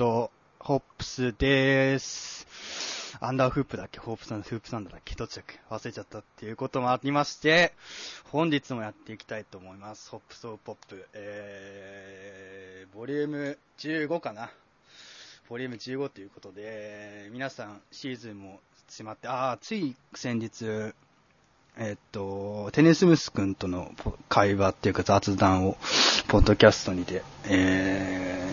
[0.00, 2.46] と、ホップスでーす。
[3.20, 3.98] アンダーフープだっけ？
[4.00, 5.14] ホープさん、フープサンドだっけ？
[5.14, 5.60] どっちだっけ？
[5.68, 7.74] 忘れちゃったっていうこともありまして、
[8.30, 10.08] 本日もやっていきたいと思います。
[10.08, 14.50] ホップソーポップ、えー、ボリューム15かな。
[15.50, 18.58] ボリューム15ということで、皆さんシーズンも
[18.88, 20.94] 迫って、あー、つい先日、
[21.76, 23.94] えっと、テネスムス君との
[24.30, 25.76] 会話っていうか雑談を、
[26.28, 28.46] ポッドキャストにて、え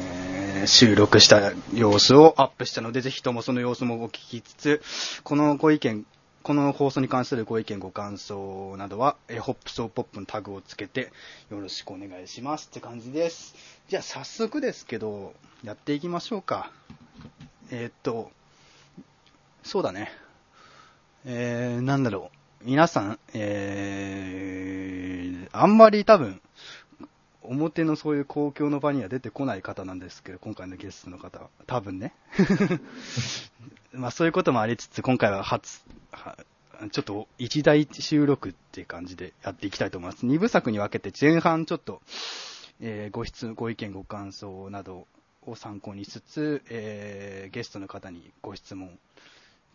[0.63, 4.81] ー、収録した様子をアップしたので、ぜひともその様子もお聞きつつ、
[5.23, 6.05] このご意見、
[6.43, 11.11] この放送に関するご意見、ご感想などは、えーホップソーポップのタグをつけて、
[11.49, 13.55] よろしくお願いしますって感じです。
[13.89, 15.33] じゃあ早速ですけど、
[15.63, 16.71] やっていきましょうか。
[17.71, 18.31] えーっと、
[19.63, 20.11] そうだね。
[21.25, 22.65] えー、なんだろう。
[22.65, 26.41] 皆さん、えー、あんまり多分、
[27.47, 31.49] 表のそういう公共の場には出てこない方なんですけど、今回のゲストの方は。
[31.65, 32.13] 多分ね。
[33.93, 35.81] まあそういうこともありつつ、今回は初、
[36.11, 36.37] は
[36.91, 40.25] ちょっと一大収録っていう感じでやっていきたいと思います。
[40.25, 42.01] 二部作に分けて前半ちょっと、
[42.79, 45.07] えーご質、ご意見、ご感想など
[45.45, 48.97] を参考にしつつ、えーゲストの方にご質問。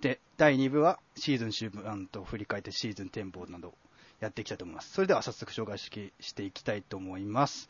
[0.01, 3.75] で、第2部はシーズン終盤と振り返ってシーズン展望など
[4.23, 4.93] やっていきたいと思います。
[4.93, 7.69] それでは早速紹介ししていきたいと思います。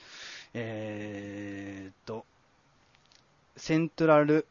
[0.52, 2.26] えーっと、
[3.56, 4.46] セントラル、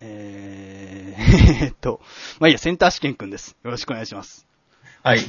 [0.00, 2.00] えー、えーっと、
[2.40, 3.56] まあいいや、センター試験くんです。
[3.62, 4.48] よろしくお願いします。
[5.04, 5.20] はい、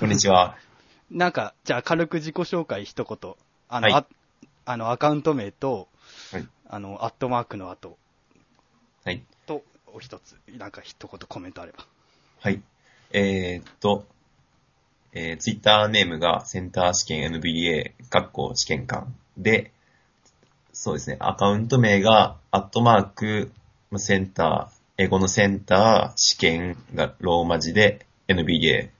[0.00, 0.58] こんにちは。
[1.12, 3.34] なんか、じゃあ軽く自己紹介一言。
[3.68, 4.06] あの、はいあ
[4.64, 5.86] あの、アカウント名と、
[6.32, 7.96] はいあの、アットマークの後
[9.04, 9.22] はい。
[9.46, 11.86] と、お一つ、なんか一言コメントあれば。
[12.40, 12.60] はい。
[13.12, 14.06] えー、っと、
[15.12, 19.72] えー、ツイッターネームがセンター試験 NBA、学校試験官で、
[20.72, 23.50] そうですね、アカウント名が、アットマーク、
[23.96, 28.90] センター、英語のセンター、試験がローマ字で NBA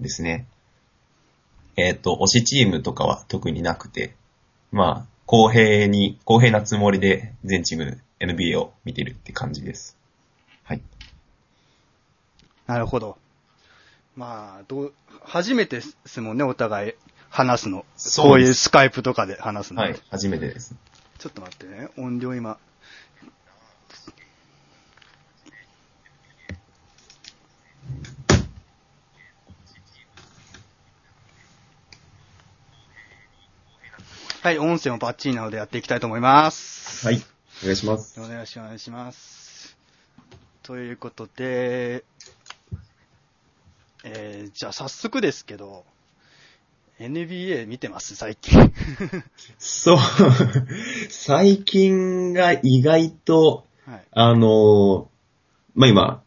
[0.00, 0.46] ですね。
[1.76, 4.14] えーっと、推しチームとかは特になくて、
[4.72, 9.96] まあ、公平に、公平なつもりで全チーム NBA を見てるって感じです。
[10.64, 10.80] はい。
[12.66, 13.16] なるほど。
[14.16, 16.92] まあ、どう、初めてですもんね、お互い
[17.28, 17.84] 話すの。
[18.16, 19.82] こういうスカイプとかで話すの。
[19.82, 20.74] はい、初めてです。
[21.18, 22.58] ちょっと待ってね、音量今。
[34.42, 37.04] はい、音声もバッチリなのでやっていきたいと思います。
[37.04, 37.22] はい。
[37.62, 38.18] お願いします。
[38.20, 39.76] お願いします。
[40.62, 42.04] ということで、
[44.08, 45.84] えー、じゃあ早速ですけど、
[47.00, 48.14] NBA 見てます？
[48.14, 48.72] 最近。
[49.58, 49.98] そう、
[51.10, 54.04] 最近が意外と、はい。
[54.12, 55.06] あのー
[55.74, 56.22] まあ、今、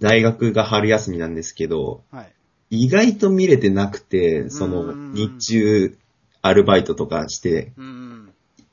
[0.00, 2.32] 大学が春休みなんですけど、はい。
[2.70, 5.98] 意外と見れてなくて、そうの、ん日中、
[6.42, 8.32] アルバイトとかして、うん。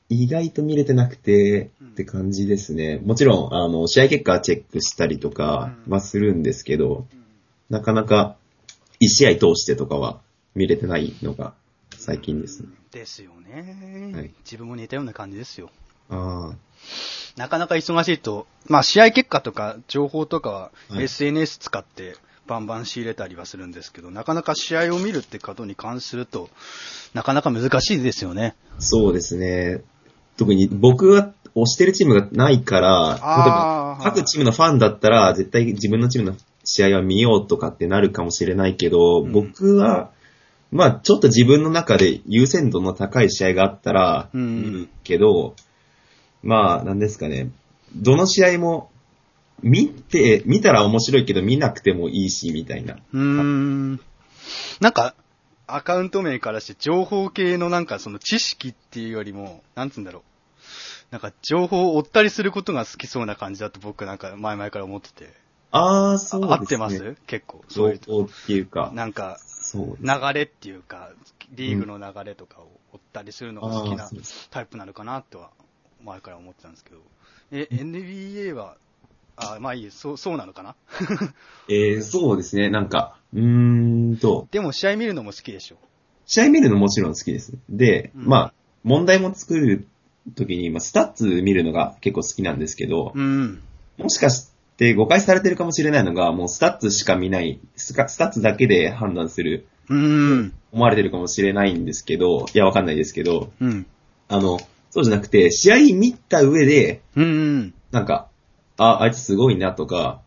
[0.10, 3.00] 意外と見れてなくて、うんって感じですね。
[3.04, 7.06] もちろん、あの、試合結果はチェックしたりとかうんはするんですけど、
[7.70, 8.36] なかなか、
[9.04, 10.22] 一試合通してとかは
[10.56, 11.54] 見れてないのが
[11.98, 12.70] 最近ですね。
[12.92, 15.70] ですよね、はい自分も似たような感じですよ。
[16.10, 16.54] あ
[17.38, 22.16] なかなか忙しいと、まあ試合結果とか情報とかははい SNS 使って
[22.48, 26.50] バンバン仕入れたりはするんですけど、なかなか試合を見るってことに関すると、
[27.14, 28.56] なかなか難しいですよね。
[28.78, 29.82] あ、そうですね。
[30.38, 40.12] 特に僕が推してるチームがないから、例えば各チームのファンだったら絶対自分のチームの試合は見ようとかってなるかもしれないけど、うん僕は、
[40.72, 45.56] まあちょっと自分の中で優先度の高い試合があったらうん見るけど、
[46.42, 47.52] まあなんですかね、
[47.96, 48.90] どの試合も
[49.62, 52.96] 見て、見たら面白いけど見なくてもいいし、みたいな。
[52.96, 54.00] うーん。
[54.82, 55.16] なんか、
[55.68, 60.24] アカウント名からして情報系のなんかその知識っていうよりも、なんつうんだろう。
[61.12, 65.43] なんか情報を追ったりすることが好きそうな感じだと僕なんか前々から思ってて。
[65.76, 66.56] ああ、そうですね。
[66.60, 67.16] 合ってます？
[67.26, 67.64] 結構。
[67.68, 68.00] そういう。
[68.00, 69.98] 情報っていうか、なんか、そう。
[70.02, 71.10] 流れっていうか、
[71.52, 74.10] リーグの流れとかを追ったりするのが好きあな
[74.52, 75.50] タイプなのかなとは、
[76.06, 76.98] 前から思ってたんですけど。
[77.52, 78.76] え、NBA は、
[79.36, 80.76] あ、まあいい、そう、そうなのかな？
[81.68, 82.70] えー、そうですね。
[82.70, 85.78] なんか、うーんと、でも試合見るのも好きでしょ？
[86.28, 87.54] 試合見るのもちろん好きです。
[87.68, 88.54] で、うんまあ、
[88.84, 89.88] 問題も作る
[90.36, 93.62] ときに、まあ、スタッツ見るのが結構好きなんですけど、うん。
[93.98, 100.54] もしかして誤解されてるかもしれないのが、もうスタッツしか見ない、スカスタッツだけで判断する、うん。
[100.72, 103.86] 思われてるかもしれないんですけど、いや、わかんないですけど、うん。
[104.30, 104.60] あの、
[104.90, 107.28] そうじゃなくて、試合見た上で、うんう
[107.58, 107.74] ん。
[107.92, 108.30] なんか、
[108.78, 110.22] あ、あいつすごいなとか、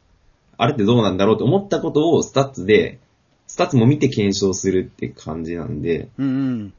[0.58, 2.98] あれってどうなんだろうと思ったことをスタッツで、
[3.46, 6.72] スタッツも見て検証するって感じなんで、うんうん。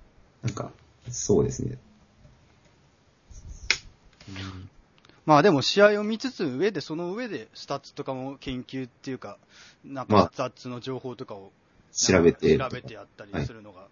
[0.44, 0.72] なんか、
[1.10, 1.78] そうですね。
[5.28, 9.38] まあでも試合を見つつ上で、その上でスタッツとかも研究っていうか、
[9.84, 11.52] なんまあかスタッツの情報とかを
[11.92, 12.58] 調べて。
[12.58, 13.88] 調べてやったりするのが、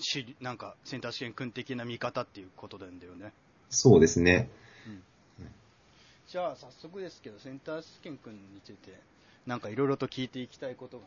[0.00, 3.32] しりなんかセンター試験君的な見方っていうことなんだよね。
[3.70, 4.50] そうですね。
[6.28, 8.92] じゃあ早速ですけど、センター試験君について、
[9.46, 11.04] なんかいろいろと聞いていきたいことが、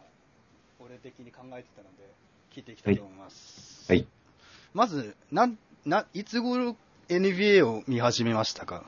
[0.79, 2.07] 俺的に考えてたので、
[2.55, 3.91] 聞いていきたいと思います。
[3.91, 4.07] はい。
[4.73, 6.77] まず、なん、な、いつ頃
[7.09, 8.85] NBA を見始めましたか？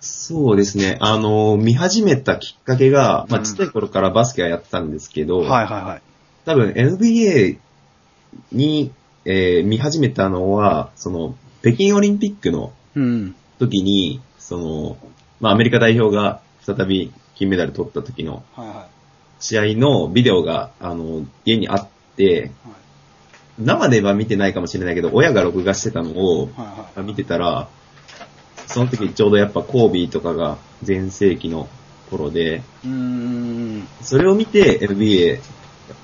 [0.00, 0.98] そうですね。
[1.00, 6.02] あの、見始めたきっかけが、まあ、うんちっちゃい頃からバスケはやってたんですけど、はいはいはい。
[6.44, 7.58] 多分 NBA
[8.52, 8.92] に、
[9.24, 13.34] えー見始めたのは、その、北京オリンピックのうん。
[13.58, 14.96] 時に、その、
[15.40, 18.42] まあ、アメリカ代表が再び金メダル取った時の
[19.38, 22.40] 試合のビデオが、あの、家にあって、い。
[22.40, 22.50] はい
[23.62, 26.48] 生では見てないかもしれないけど、親が録画してたのを。
[27.04, 27.68] 見てたら、
[28.72, 31.68] その時ちょうどやっぱコービーとかが全盛期の
[32.08, 33.88] 頃で、うーん。
[34.00, 35.40] それを見て NBA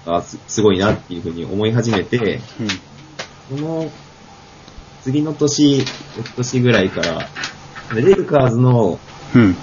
[0.04, 2.40] がすすごいなっていうふうに思い始めて、
[3.50, 3.58] うん。
[3.58, 3.90] その
[5.02, 5.78] 次の年、
[6.16, 7.28] 翌年ぐらいから、
[7.94, 8.98] レイカーズの
[9.34, 9.56] うん。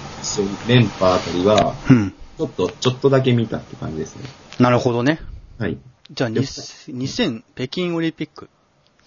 [0.68, 2.12] 連覇あたりは、うん。
[2.12, 4.24] ちょっと、ちょっとだけ見たって感じですね。
[4.60, 5.20] なるほどね。
[5.58, 5.78] はい。
[6.12, 8.50] じゃあ、に2000、北京オリンピック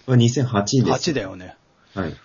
[0.05, 1.11] これ2008です。
[1.11, 1.55] 8だよね。
[1.95, 2.15] はい。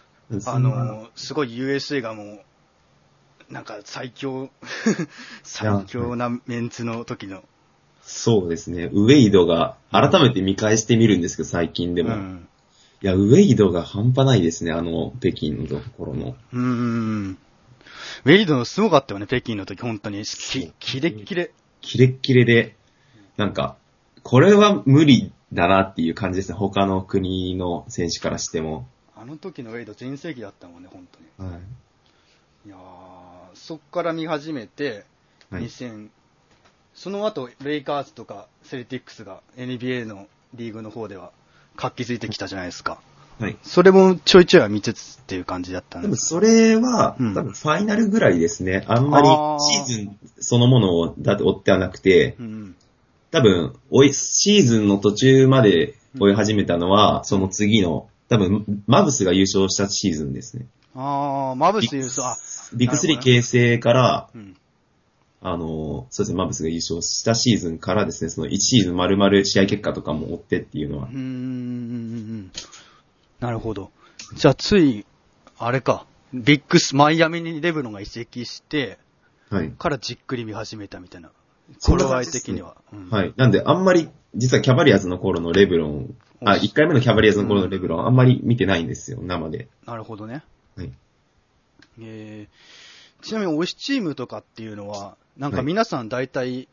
[0.47, 4.51] あの、すごい USA がもう、なんか最強、
[5.43, 7.43] 最強なメンツの時の。
[8.03, 8.91] そうですね。
[8.93, 12.15] ウェイドが、改めて見返してみるんですけど、最近でも。
[12.15, 12.49] うん。
[13.03, 16.37] いや、ウェイドが半端ないですね、あの、北京のところの。
[16.53, 17.39] うーん。
[18.25, 20.25] ウェイドのすごかったよね、北京の時、本当に。
[20.25, 21.53] き、キレッキレ。
[21.81, 22.77] キレッキレで、
[23.37, 23.77] なんか、
[24.23, 26.57] これは無理だなっていう感じですね。
[26.57, 28.87] 他の国の選手からしても。
[29.23, 31.07] あの時のウェイド全盛期だったもんね、本
[31.39, 31.51] 当に。
[31.53, 31.61] はい。
[32.67, 32.79] いやー、
[33.55, 35.05] そっから見始めて、
[35.49, 36.09] はい2000、
[36.93, 41.31] その後、レイカーズとかセルティックスが NBA のリーグの方では
[41.77, 43.01] 活気づいてきたじゃないですか。
[43.39, 43.57] はい。
[43.63, 46.17] それもちょいちょいは見つつっていう感じだったんでも。
[46.17, 48.85] それは、うん多分ファイナルぐらいですね。
[48.89, 52.75] あんまりシーズンそのものをだって追ってはなくて、うん。
[53.31, 60.65] 多分、追い、シーズンの途中まで追い始めたのは、その次の、多分、マブスが優勝したシーズンですね。
[60.95, 62.37] あー、マブス優勝、あ、
[62.75, 64.57] ビッグスリーなるほどね形成から、うん。
[65.43, 72.51] あの、そうですね、マブスが優勝したシーズンからですね、その1シーズン丸々試合結果とかも追ってっていうのはうー、ん。
[73.41, 73.91] なるほど。
[74.35, 75.05] じゃあ、つい、
[75.59, 78.99] あれか、ビッグス、マイアミにレブロンが移籍して、
[79.51, 79.71] はい。
[79.73, 81.33] からじっくり見始めたみたいな。
[81.83, 82.77] 頃合い的には。
[82.95, 83.35] うんはい。
[83.37, 86.15] なんで、あんまり、実はキャバリアーズの頃のレブロン、
[86.45, 89.69] あ、お1回目のキャバリアーズの頃のレブロン、あんまり見てないんですよ、生で。
[89.87, 90.43] なるほどね。
[90.77, 90.93] はい。
[92.01, 96.69] えー、ちなみに推しチームとかっていうのは、なんかはい皆さん大体、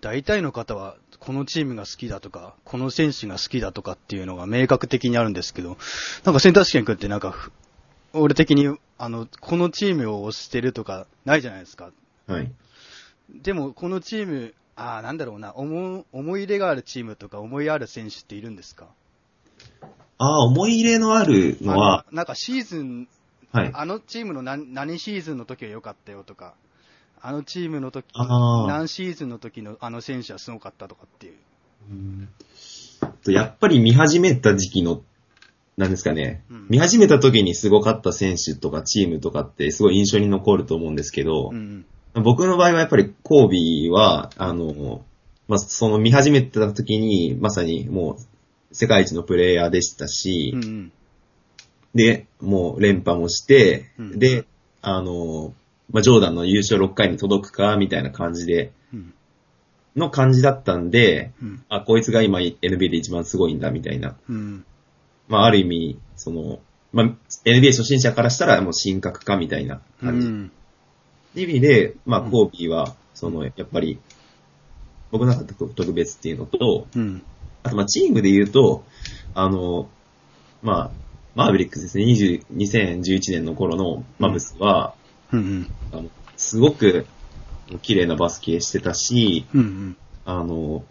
[0.00, 5.78] 大体の方はこのチームが好きだとか、この選手が好きだとかっていうのが明確的にあるんですけど、
[6.24, 7.52] なんかセンター試験君ってなんかふ、
[8.12, 11.90] 俺的に、あの、このチームを推してるとかないじゃないですか。
[12.26, 12.52] はい。
[13.42, 18.88] でも、このチーム、ああ、なんだろうな、思思い入れがあるチームとか思いある選手っているんですか？
[20.18, 23.08] ああ、思い入れのあるのはなんかシーズン
[23.54, 23.70] はい。
[23.72, 26.54] あのチームの何何シーズンの時は良かったよとか、
[27.22, 31.34] あのチームの時、何シーズンの時のあの選手はすごかったとかっていう。
[31.90, 32.28] うん
[33.22, 35.02] とやっぱり見始めた時期の、
[35.76, 41.84] なんですかね、うん見始めた時にすごかった選手とかチームとかってすごい印象に残ると思うんですけどう、ん。
[42.14, 45.04] 僕の場合はやっぱりコービーは、あの、
[45.46, 48.16] まあ、その見始めた時に、まさにもう
[48.74, 50.92] 世界一のプレイヤーでしたし、うんうん。
[51.94, 54.44] で、もう連覇もして、うんで、
[54.82, 55.54] あの、
[55.90, 59.14] まあ、ジョーダンの優勝6回に届くか、みたいな感じで、うん。
[59.96, 61.64] の感じだったんで、うん。
[61.68, 64.16] あ、こいつが今 NBA で一番すごいんだ、みたいな。
[64.28, 64.64] うん。
[65.28, 66.58] まあ、ある意味、その、
[66.92, 67.06] まあ、
[67.44, 70.26] NBA 初心者からしたらもう神格化みたいなう感じ。
[70.26, 74.00] う意味で、まあ、うんコービーは、その、やっぱり、
[75.12, 77.22] 僕の中で特別っていうのと、うん。
[77.64, 78.84] あと、まあ、チームで言うと、
[79.34, 79.88] あの、
[80.62, 80.90] まあ、
[81.34, 84.94] マーベリックスですね、20 2011年の頃のマブスは、
[85.32, 85.70] うん。
[85.92, 87.06] あのすごく
[87.82, 89.96] 綺麗なバスケしてたし、うん。
[90.24, 90.84] あの、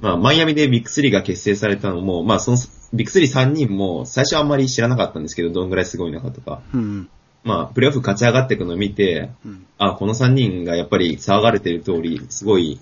[0.00, 2.58] まあ、マイアミでビッグスリーが結成されたのも、まあ、その、
[2.92, 6.62] ビッグ3人も最初はあんまり知らなかったんですけど、どんぐらいすごいのかとか。
[6.72, 7.08] うん。
[7.44, 9.66] まあ、プレイオフ勝ち上がっていくのを見て、うん。
[9.78, 12.80] あ、この3人がやっぱり騒がれてる通り、すごい、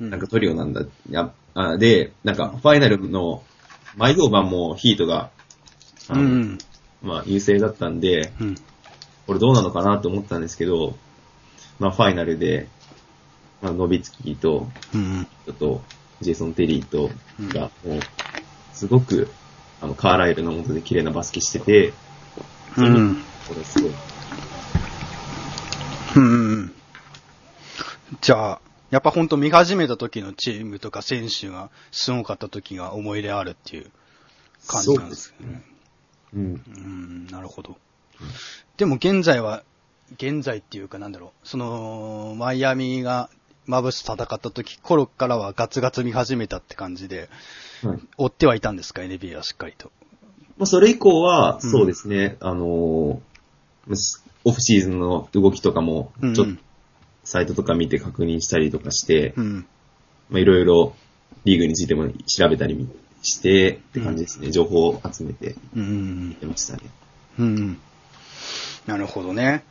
[0.00, 0.10] うん。
[0.10, 0.82] なんかトリオなんだ。
[1.10, 3.42] やあで、なんか、ファイナルの、
[3.96, 5.30] 毎号版もヒートが、
[6.10, 6.58] うん。
[7.02, 8.54] まあ、優勢だったんで、うん。
[9.26, 10.98] これどうなのかなと思ったんですけど、
[11.78, 12.68] まあ、ファイナルで、
[13.62, 15.26] まあ、ノビツキと、うん。
[15.46, 15.82] ちょっと、
[16.20, 17.10] ジェイソン・テリーと、
[17.58, 18.00] が、もう、
[18.74, 19.30] すごく、
[19.80, 21.94] あの、カーライルの元で綺麗なバスケしてて、
[22.76, 23.22] うん。
[23.48, 23.92] これすごい。
[26.16, 26.74] うん。
[28.20, 28.60] じゃあ、
[28.90, 33.90] やっぱ本当見始めた時のチームとか選手がすごかった時が思い入れあるっていう
[34.66, 35.62] 感じなんですね。
[36.34, 36.62] うん。
[36.66, 37.76] うん、なるほど。
[38.76, 39.64] でも現在は、
[40.14, 43.28] 現在っていうかなんだろう、その、マイアミが
[43.66, 47.28] マブス戦った時頃からはガツガツ見始めたって感じで、
[47.82, 47.98] はい。
[48.16, 49.90] 追ってはいたんですか ?NBA はしっかりと。
[50.56, 53.20] まあ、それ以降は、うんそうですね、あのー
[54.44, 56.60] オフシーズンの動きとかも、うんちょっと、
[57.26, 59.66] サイトとか見て確認したりとかして、うん。
[60.30, 60.94] まあ、いろいろ
[61.44, 62.88] リーグについても調べたり
[63.22, 64.52] して、って感じですね。
[64.52, 65.56] 情報を集めてて
[66.46, 66.82] ましたね。
[67.40, 67.78] うん。
[68.86, 69.64] なるほどね。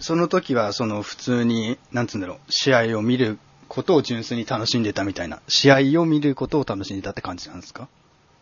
[0.00, 7.88] その時は、その普通に、なんつうんだろう、試合を見ることを純粋に楽しんでたみたいな、試合を見ることを楽しんでたって感じなんですか？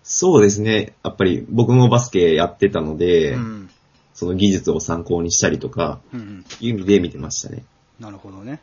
[0.02, 0.94] そうですね。
[1.04, 3.70] やっぱり僕もバスケやってたので、うん。
[4.14, 6.44] その技術を参考にしたりとか、うん。
[6.60, 7.64] いう意味で見てましたね。
[8.00, 8.60] なるほどね。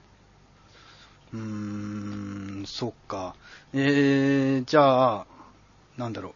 [1.33, 3.35] うーん、そっか。
[3.73, 5.25] えー、じゃあ、
[5.97, 6.33] なんだろう。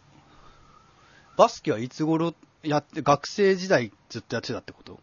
[1.36, 5.00] バスケはいつ頃やって、学生時代ずっとやってたってこと？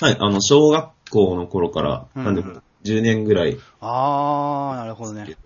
[0.00, 3.58] はい、あの、小学校の頃から、うんなんでも10年ぐらい。
[3.80, 5.36] あー、なるほどね。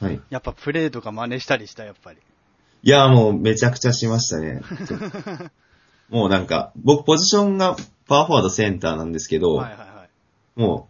[0.00, 0.20] はい。
[0.30, 2.18] やっぱプレーとか真似したりした、やっぱり。
[2.82, 4.62] いや、もうめちゃくちゃしましたね。
[6.08, 7.76] もうなんか、僕ポジションが
[8.06, 10.60] パワーフォワードセンターなんですけど、はいはいはい。
[10.60, 10.88] も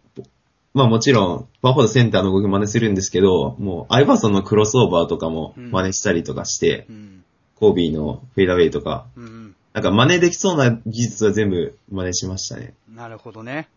[0.73, 7.23] まあもちろん、パワーフォワードセンターの動き真似するんですけど、もう、アイバーソンのクロスオーバーとかも真似したりとかして、うん。
[7.55, 9.55] コービーのフェイダーウェイとか、うん。
[9.73, 12.73] なんか真似できそうな技術は全部真似しましたね。
[12.93, 13.69] なるほどね。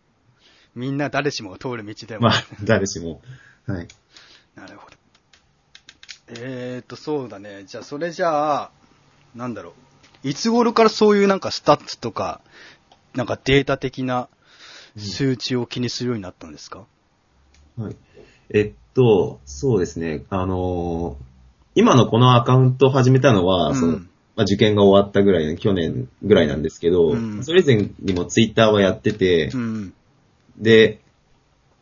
[0.73, 2.27] みんな誰しもが通る道でも。
[2.27, 3.21] まあ、誰しも。
[3.65, 3.87] はい。
[4.55, 4.97] なるほど。
[6.27, 7.63] えーと、そうだね。
[7.65, 8.71] じゃあ、それじゃあ、
[9.35, 9.73] なんだろ
[10.23, 10.27] う。
[10.27, 12.41] いつ頃からそういうなんかスタッツとか、
[13.13, 14.27] なんかデータ的な
[14.97, 16.85] 数値を気にするようになったんですか、
[17.77, 17.95] はい。
[18.49, 20.23] えっと、そうですね。
[20.29, 21.35] あのー
[21.77, 23.99] 今のこのアカウントを始めたのは、うんその、ま
[24.37, 29.93] あ、受験が終わったぐらいの、去年ぐらいなんですけど、うんそれ以前にもツイッターはやってて、うん。
[30.57, 31.01] で、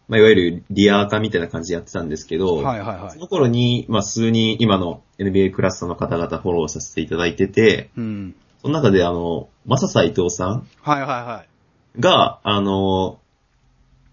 [0.08, 3.12] まあ、いわゆるリア垢みたいな感じでやってたんですけど、はいはいはい。
[3.12, 8.36] その頃に、まあ、数人今の NBA クラスの方々フォローさせていただいてて、うん。
[8.62, 11.52] その中であの、マササ伊藤さんはいはいはい。
[12.00, 13.19] が、あの、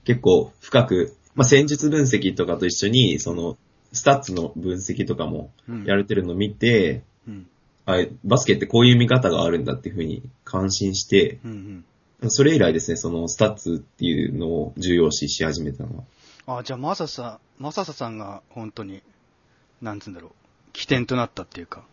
[0.04, 3.56] 結構深く、まあ、戦術分析とかと一緒に、その、
[3.92, 7.46] スタッツの分析とかもうんやれてるのを見て、うん。
[7.87, 11.84] あバスケってこういう見方があるんだっていうふうに感心して、うん
[12.22, 12.30] うん。
[12.30, 16.04] それ以来ですね、そのスタッツっていうのを重要視し始めたの
[16.46, 16.58] は。
[16.58, 19.02] あ、じゃあ、まささ、まさささんが本当に、
[19.80, 20.30] なんつうんだろう。
[20.72, 21.84] 起点となったっていうか。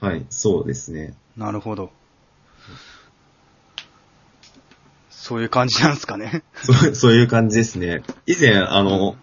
[0.00, 1.14] はい、そうですね。
[1.36, 1.90] なるほど。
[5.22, 6.42] そういう感じなんですかね。
[6.56, 8.02] そう そういう感じですね。
[8.26, 9.14] 以前、あの、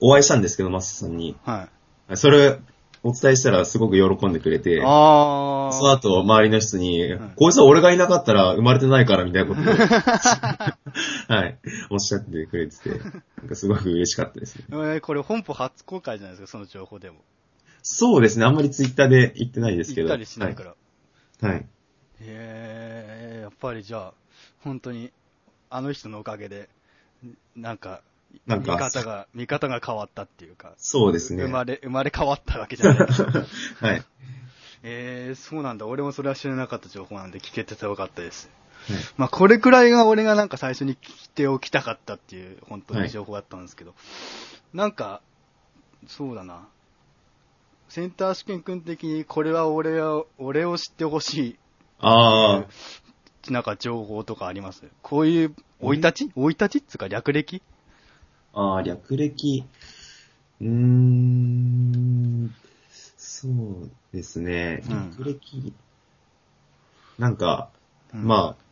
[0.00, 1.36] お会いしたんですけど、まささんに。
[1.44, 1.68] は
[2.10, 2.16] い。
[2.16, 2.58] それ、
[3.02, 9.64] お伝えしたらすごく喜んでくれて、あその後、周りの人に、んこいつは俺がいなかったら生まれてないから、みたいなことを、
[11.36, 11.58] はい、
[11.90, 12.88] おっしゃってくれてて、
[13.36, 14.64] なんかすごく嬉しかったですね。
[14.70, 17.18] えーこれ本邦初公開じゃないですか、その情報でも。
[17.82, 20.08] そうですね、あんまりツイッターで言ってないですけど。
[20.08, 20.70] 行ったりしないから。
[20.70, 21.56] はい。
[21.56, 21.66] はい。
[21.66, 21.66] へ
[22.20, 24.14] え、やっぱりじゃあ、
[24.62, 25.12] 本当に、
[25.70, 26.68] あの人のおかげで、
[27.56, 28.02] なんか、
[28.46, 31.44] なんか見方が、見方が変わったっていうか、そうですね。
[31.44, 33.08] 生まれ、生まれ変わったわけじゃない。
[33.80, 34.04] はい。
[34.82, 35.86] えー、そうなんだ。
[35.86, 38.48] 俺もそれは知らなかった情報なんで聞けててよかったです。
[38.48, 38.58] はい
[39.16, 43.94] まあ、これくらいが俺がなんか最初に聞いておきたかったっていう、本当に情報だったんですけど、
[44.72, 45.20] なんか、
[46.06, 46.68] そうだな。
[47.88, 51.58] センター試験君的にこれは俺は、俺を知ってほし
[52.00, 53.07] あい、
[53.50, 54.82] なんか情報とかあります？
[55.02, 56.32] こういう、生い立ち？
[56.34, 57.62] 生い立ちっつうか略歴？
[58.52, 59.64] あ、ああ、略歴。
[60.60, 62.54] うーん、
[63.16, 64.82] そうですね。
[64.88, 65.72] うん略歴。
[67.18, 67.70] なんか、
[68.12, 68.62] うんまあ、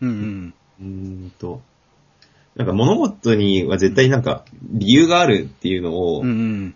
[0.00, 0.54] うんうん。
[0.80, 0.86] うー
[1.26, 1.60] んと、
[2.56, 6.74] なんか物事には絶対なんか理由があるっていうのを、うん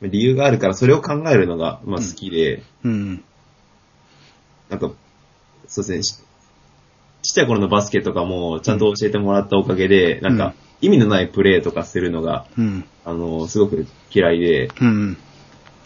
[0.00, 0.10] うん。
[0.10, 3.24] 理由があるから、それを考えるのが、まあ好きで、うん。
[4.68, 4.90] なんか、
[5.66, 6.28] そうですね、し
[7.22, 12.84] ちっちゃい頃のバスケとかもちゃんと教えてもらったおかげで、なんか、意味のないプレーとかするのが、うん。
[13.04, 15.16] あの、すごく嫌いで、うん。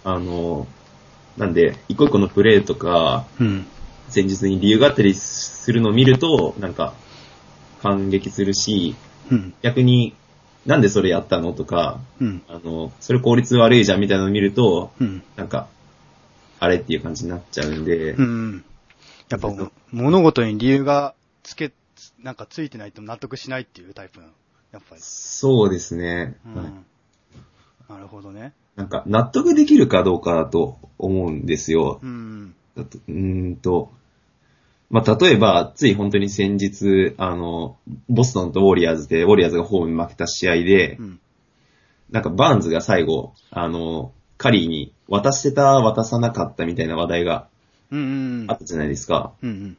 [0.05, 0.67] あの、
[1.37, 3.67] なんで、一個一個のプレーとか、うん。
[4.09, 6.95] 戦術に理由があったりするのを見ると、なんか、
[7.81, 8.95] 感激するし、
[9.31, 9.55] うん。
[9.63, 10.15] 逆に、
[10.67, 12.43] なんでそれやったのとか、うん。
[12.49, 15.23] あの、それ効率悪いじゃんみたいなのを見ると、うん。
[15.37, 15.69] なんか、
[16.61, 18.65] あれっていう感じになっちゃうんで、うん。
[19.33, 21.73] やっぱ、物事に理由がつけ、
[22.23, 24.33] なんかついてないと納得しないっていうタイプなの？
[24.73, 25.03] やっぱり。
[25.03, 26.55] そうですね、うん。
[26.57, 26.73] はい
[27.89, 28.55] なるほどね。
[28.77, 32.01] なんか、納得できるかどうかだと思うんですよ。
[32.03, 32.55] うん。
[32.75, 33.93] だとうーんと、
[34.89, 37.77] まあ、例えば、つい本当に先日、あの、
[38.09, 41.21] ボストンとウォリアーズで、ウォリアーズがホームに負けた試合でう、ん。
[42.11, 47.49] なんかバーンズが最後、あの、カリーに渡してた、渡さなかったみたいな話題が
[48.49, 49.33] あったじゃないですか。
[49.43, 49.77] うん。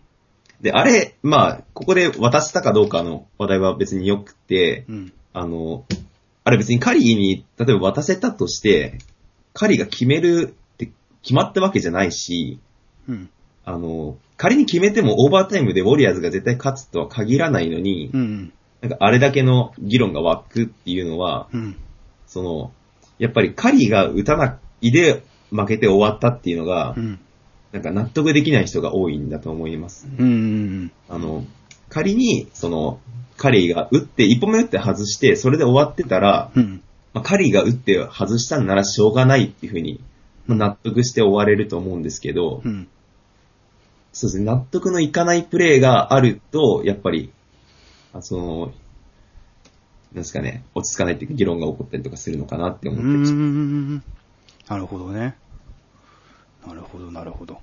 [0.62, 5.14] で、あれ、まあ、ここで渡したかどうかの話題は別に良くて、うん。
[5.34, 5.86] あの、
[6.44, 8.98] あれ別にカリーに、例えば渡せたとして、
[9.54, 10.92] カリーが決めるって
[11.22, 12.60] 決まったわけじゃないし、
[13.08, 13.30] うん。
[13.66, 18.54] あの、仮に決めてもオーバータイムでウォリアーズが絶対勝つとは限らないのに、うん。
[18.82, 21.78] なんかあれだけの議論が湧くっていうのは、うん。
[22.28, 22.72] その、
[23.20, 27.20] やっぱりカリーが打たないで負けて終わったっていうのがう、ん。
[27.74, 30.08] なんか納得できない人が多いんだと思います。
[30.18, 30.92] うん。
[31.10, 31.44] あの、
[31.90, 33.00] 仮に、その、
[33.36, 36.84] カリーが打って、一歩目打って外して、それで終わってたら、うん。
[37.14, 40.00] まあ、カリーが打って外したんならしょうがないっていうふうに、
[40.46, 42.88] まあ納得して終われると思うんですけど、うん。
[44.12, 47.32] そうですね、納得のいかないプレーがあると、やっぱり、
[48.14, 48.66] あその、
[50.12, 54.04] なんですかね、落ち着かないっていうか議論が起こったりとかするのかなってう思って。
[54.70, 55.36] なるほどね。
[56.66, 57.60] なるほど、なるほど。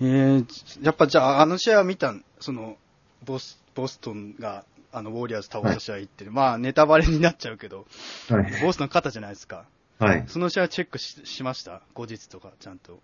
[0.00, 2.76] えー、やっぱじゃあ、あの試合は見たんその、
[3.24, 7.86] ボス、ボストンが、あの、ウォリアーズ倒した試合って、まあ、ネタバレになっちゃうけど、
[8.28, 8.62] はい。
[8.62, 9.64] ボストン勝ったじゃないですか。
[9.98, 10.24] はい。
[10.28, 11.80] その試合チェックししました？
[11.94, 13.00] 後日とか、ちゃんと。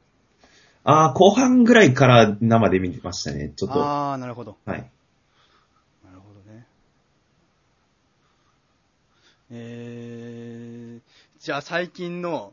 [0.85, 3.79] ああ、後半ぐらいから生で見てましたね、ちょっと。
[3.79, 4.57] はあー、なるほど。
[4.67, 4.69] い。
[4.71, 4.83] なる
[6.21, 6.67] ほどね。
[9.51, 11.01] えー、
[11.41, 12.53] じゃあ最近の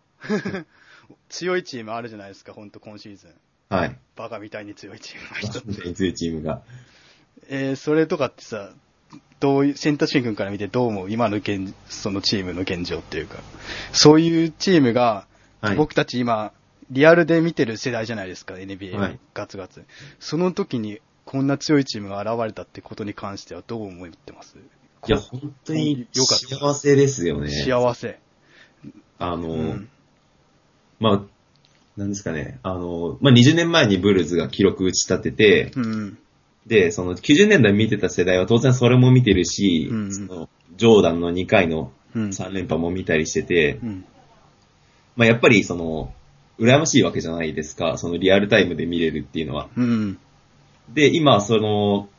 [1.30, 3.32] 強いチームあるじゃないですか、ほんと今シーズン。
[3.70, 3.98] はい。
[4.16, 5.94] バカみたいに強いチームが一つ。
[5.94, 6.62] 強いチームが。
[7.50, 8.74] えー、それとかってさ、
[9.40, 11.12] どういう、センターシン君から見てどう思う？
[11.12, 13.40] 今の現、そのチームの現状っていうか。
[13.94, 15.28] そういうチームが、
[15.62, 15.76] はい。
[15.76, 16.52] 僕たち今、
[16.92, 19.86] リアルで見てる世代じゃないですか、NBA、はいガツガツ。
[20.20, 24.58] その時に、こんな強いチームが現れたってことに関してはどう思ってます？
[24.58, 27.50] いや、本当によかった幸せですよね。
[27.50, 28.20] 幸せ。
[29.20, 29.90] あの、うん。
[31.00, 31.22] まあ、
[31.98, 36.18] なんですかね、あの、まあ、20年前にブルーズが記録打ち立てて、うん。
[36.68, 42.30] で、その90年代見てた世代は当然それも見てるし、うんそのジョーダンの2回のうん。
[42.30, 44.06] 3連覇も見たりしてて、うん。
[45.16, 46.14] まあ、やっぱりその、
[46.60, 49.70] 羨ましいわけじゃないですか、そのリアルタイムで見れるっていうのは。
[49.76, 50.18] うん。
[50.94, 52.10] で、今、その、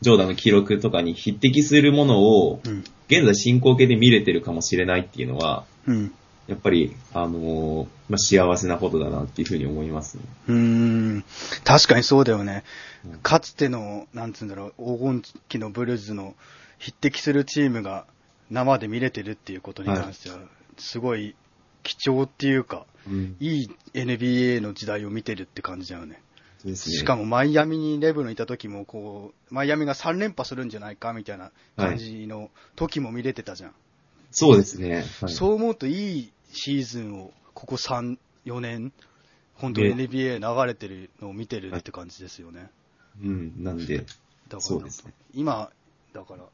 [0.00, 2.84] ジョーダンの記録とかに匹敵するものを、うん。
[3.08, 6.12] 現在進行形で見れてるかもしれないっていうのは、うん。
[6.50, 10.24] やっぱり、あのーまあ、幸せなことだなっていうふうに思いますね。
[10.48, 10.54] うー
[11.18, 11.24] ん。
[11.64, 12.64] 確かにそうだよね
[13.04, 13.18] うん。
[13.20, 16.34] かつての、なんつうんだろう、黄金期のブルーズの
[16.78, 18.04] 匹敵するチームが
[18.50, 20.38] 生で見れてるっていうことに関しては、
[20.76, 21.36] すごい
[21.84, 23.36] 貴重っていうか、うん。
[23.38, 26.20] いい NBA の時代を見てるって感じだよね。
[26.64, 26.74] ね。
[26.74, 33.72] しかもマイアミにレブロンいた時も、こう、マイアミが3連覇するんじゃないかみたいな感じの時も見れてたじゃん。
[34.32, 35.04] そうですね。
[35.20, 38.92] はい、そう思うといいシーズンを、ここ3、4年、
[39.54, 42.70] 本当 NBA 流れてるのを見てるって感じですよね。
[43.22, 43.62] うん。
[43.62, 44.08] なんで、だか
[44.52, 45.12] らそうですね。
[45.34, 45.70] 今、
[46.12, 46.44] だから、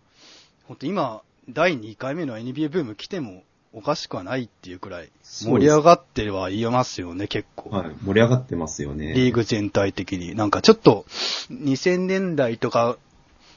[0.65, 7.71] 本当今、第2回目の NBA ブーム来てもおかしくはないっていうくらい、盛り上がってはいますよね、結構。
[7.71, 7.95] はい。
[8.05, 9.13] 盛り上がってますよね。
[9.13, 10.35] リーグ全体的に。
[10.35, 11.05] なんかちょっと、
[11.51, 12.97] 2000年代とか、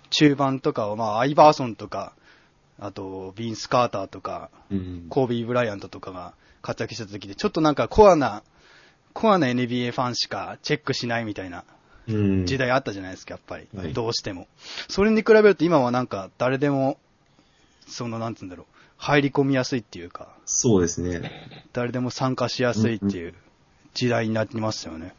[0.10, 2.14] 中盤とかは、まあ、アイバーソンとか、
[2.80, 5.06] あと、ビンス・カーターとか、うん。
[5.10, 8.44] コービー・ブライアントとかが活躍した時で、ちょっとなんかコアな、
[9.14, 11.64] コアな NBA ファンしかチェックしないみたいな
[12.08, 12.46] うん。
[12.46, 13.68] 時代あったじゃないですか、やっぱり。
[13.76, 14.48] はいどうしても。
[14.88, 16.98] それに比べると今はなんか誰でも、
[17.88, 18.66] その、なんつうんだろう、
[18.98, 21.66] 入り込みやすいっていうか、そうですね。
[21.74, 23.34] 誰でも参加しやすいっていう
[23.94, 25.14] 時代になりますよね。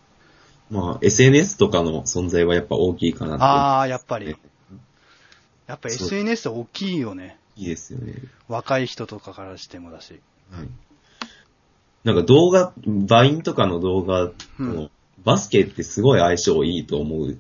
[0.71, 3.43] まあ、SNS とかの存在はやっぱ大きいかなって。
[3.43, 4.37] ああ、やっぱりね。
[5.67, 7.40] やっぱ SNS 大きいよね。
[7.61, 8.15] いいですよね。
[8.49, 10.21] 若い人とかからしてもだし。
[10.51, 10.69] はい。
[12.05, 14.91] なんか動画、バインとかの動画と、うん
[15.23, 17.37] バスケってすごい相性いいと思う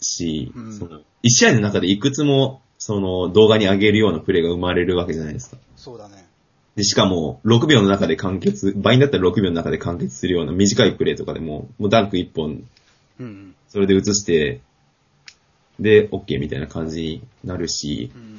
[0.00, 5.56] し、うんその、一試合の中でいくつも、その動画に上げるようなプレーが生まれるわけじゃないですか。
[5.76, 6.26] そうだね。
[6.74, 12.64] で、しかも、6秒の中で完結、バインだったら6秒の中で完結するような短いプレーとかでも、もうダンク1本、
[13.20, 13.54] うん。
[13.68, 14.60] それで映して、
[15.78, 18.38] で、OK みたいな感じになるし、うん。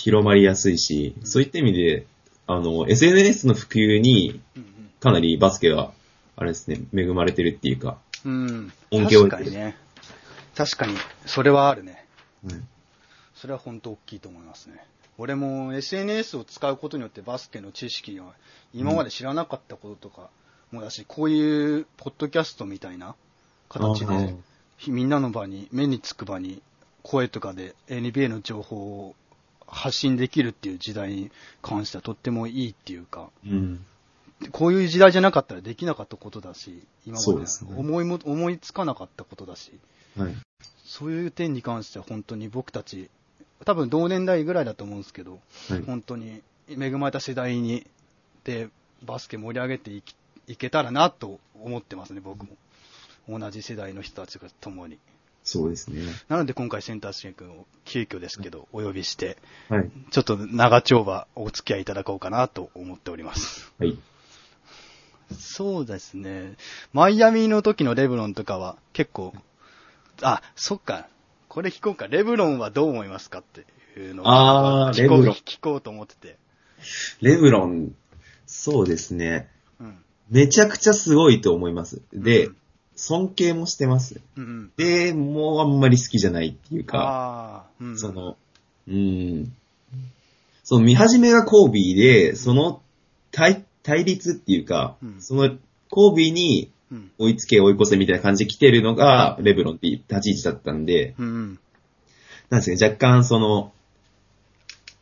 [0.00, 2.06] 広まりやすいし、そういった意味で、
[2.46, 4.90] あの、SNS の普及にうん。
[5.00, 5.92] かなりバスケは、
[6.36, 8.72] あれですね、恵まれてるっていうか、うん。
[8.90, 9.76] 音響確かにね。
[10.54, 10.94] 確かに、
[11.26, 12.06] それはあるね。
[12.44, 12.68] うん
[13.36, 14.82] それは本当大きいと思いますね。
[15.18, 18.24] 俺も SNS を使うことによってバスケの知識が
[18.72, 20.30] 今まで知らなかったこととか
[20.72, 23.14] もだし、こういうポッドキャストみたいな
[23.68, 24.34] 形で、
[24.88, 26.62] みんなの場に、目につく場に、
[27.02, 29.14] 声とかで NBA の情報を
[29.66, 31.30] 発信できるっていう時代に
[31.62, 33.84] 関してはとってもいいっていうか、うん。
[34.52, 39.72] こういう時代じゃなかったらできなかったことだし、今まで思いも、思いつかなかったことだし、
[40.16, 40.34] はい。
[40.84, 43.10] そういう点に関しては本当に僕たち、
[43.64, 45.82] 多分同年代ぐらいだと思うんですけど、はい。
[45.82, 47.86] 本当に恵まれた世代に、
[48.44, 48.68] で、
[49.04, 50.14] バスケ盛り上げていき
[50.48, 52.56] いけたらなと思ってますね、僕も。
[53.28, 54.98] 同じ世代の人たちが共に。
[55.46, 56.02] そうですね。
[56.28, 59.90] なので今回センター試験君を急遽ですけど、お呼びして、はい。
[60.10, 63.72] ちょっと長丁場お付き合いいただこうかなと思っております。
[63.78, 63.96] はい。
[65.38, 66.56] そうですね。
[66.92, 69.32] マイアミの時のレブロンとかは結構、
[70.20, 71.06] あ、そっか。
[71.48, 72.08] これ聞こうか。
[72.08, 73.64] レブロンはどう思いますかって
[74.00, 74.26] いうのを
[74.92, 76.38] 聞こう聞こうと思ってて。
[77.20, 77.94] レブロン、
[78.46, 79.48] そうですね。
[79.78, 79.96] うん。
[80.28, 82.02] めちゃくちゃすごいと思います。
[82.12, 82.56] で、うん
[82.96, 84.20] 尊敬もしてます。
[84.36, 84.72] うんうん。
[84.76, 87.98] で、もうあんまり好きじゃないっていうか、うん。
[87.98, 88.36] その、
[88.88, 89.52] うん。
[90.64, 92.82] その見始めがコービーで、その
[93.30, 95.56] 対対立っていうか、うんその
[95.88, 97.10] コービーにうん。
[97.18, 101.58] 追いつけ追い越せみたいな感じで来てるのが、レブロンって立ち位置だったんで、うんうん。
[102.48, 103.72] なんですか、若干その、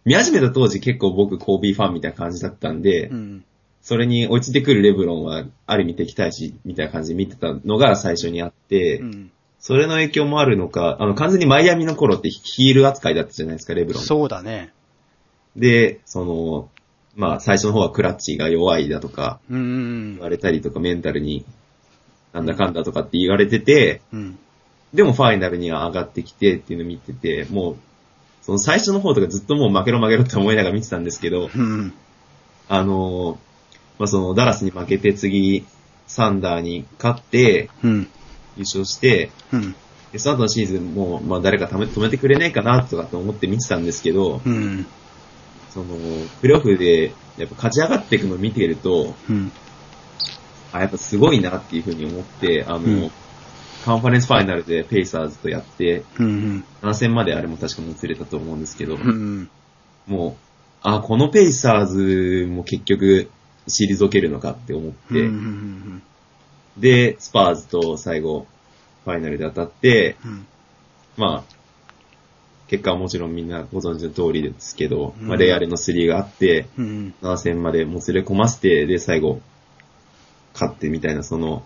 [0.05, 3.45] 見始めた当時結構僕コービーファンみたいな感じだったんで、うん。
[3.85, 9.31] それに追いついてくるレブロンは、ある意味敵対視みたいな感じで見てたのが最初にあって、うん。
[9.61, 14.03] それの影響もあるのか、あの、完全にマイアミの頃ってヒール扱いだったじゃないですか、レブロン。
[14.03, 14.73] そうだね。
[15.55, 16.71] で、その、
[17.15, 21.45] まあ、最初の方はクラッチが弱いだとか、言われたりとか、メンタルに、
[22.33, 24.21] なんだかんだとかって言われてて、うん。
[24.21, 24.39] うん。
[24.95, 27.77] でもファイナルには上がってきてっていうのを見てて、もう、
[28.41, 31.93] その最初の方とかずっともう負けろ負けろって思いながら見てたんですけど、うん。
[32.69, 33.39] あの、
[33.99, 35.65] まあ、そのダラスに負けて次、
[36.07, 38.09] サンダーに勝ってうん。
[38.57, 39.75] 優勝して、うん。
[40.13, 44.87] でその後のシーズンも、まあ誰か止め止めてくれねえかなとかって思って見てたんですけど、うん。
[45.71, 45.87] その、
[46.41, 49.51] プレーオフでやっぱ勝ち上がっていくのを見てると、うん。
[50.73, 53.11] あ、やっぱすごいなっていうふうに思って、あの、うん
[53.85, 56.65] カンファレンスファイナルでペイサーズとやって、うん。
[56.81, 59.51] 7戦まであれも確かもつれたと思うんですけど、うん。
[60.07, 60.35] もう、
[60.81, 63.31] あ、このペイサーズも結局
[63.67, 66.03] 退けるのかって思って、うん。
[66.77, 68.47] で、スパーズと最後、
[69.05, 70.47] ファイナルで当たって、うん。
[71.17, 71.55] まあ、
[72.69, 77.15] 結果はもちろんみんなご存知の通りですけど、うんまあ、レイアレンの3があって、うん。
[77.23, 79.41] 7戦までもつれ込ませて、で、最後、
[80.55, 81.65] 勝ってみたいな、その、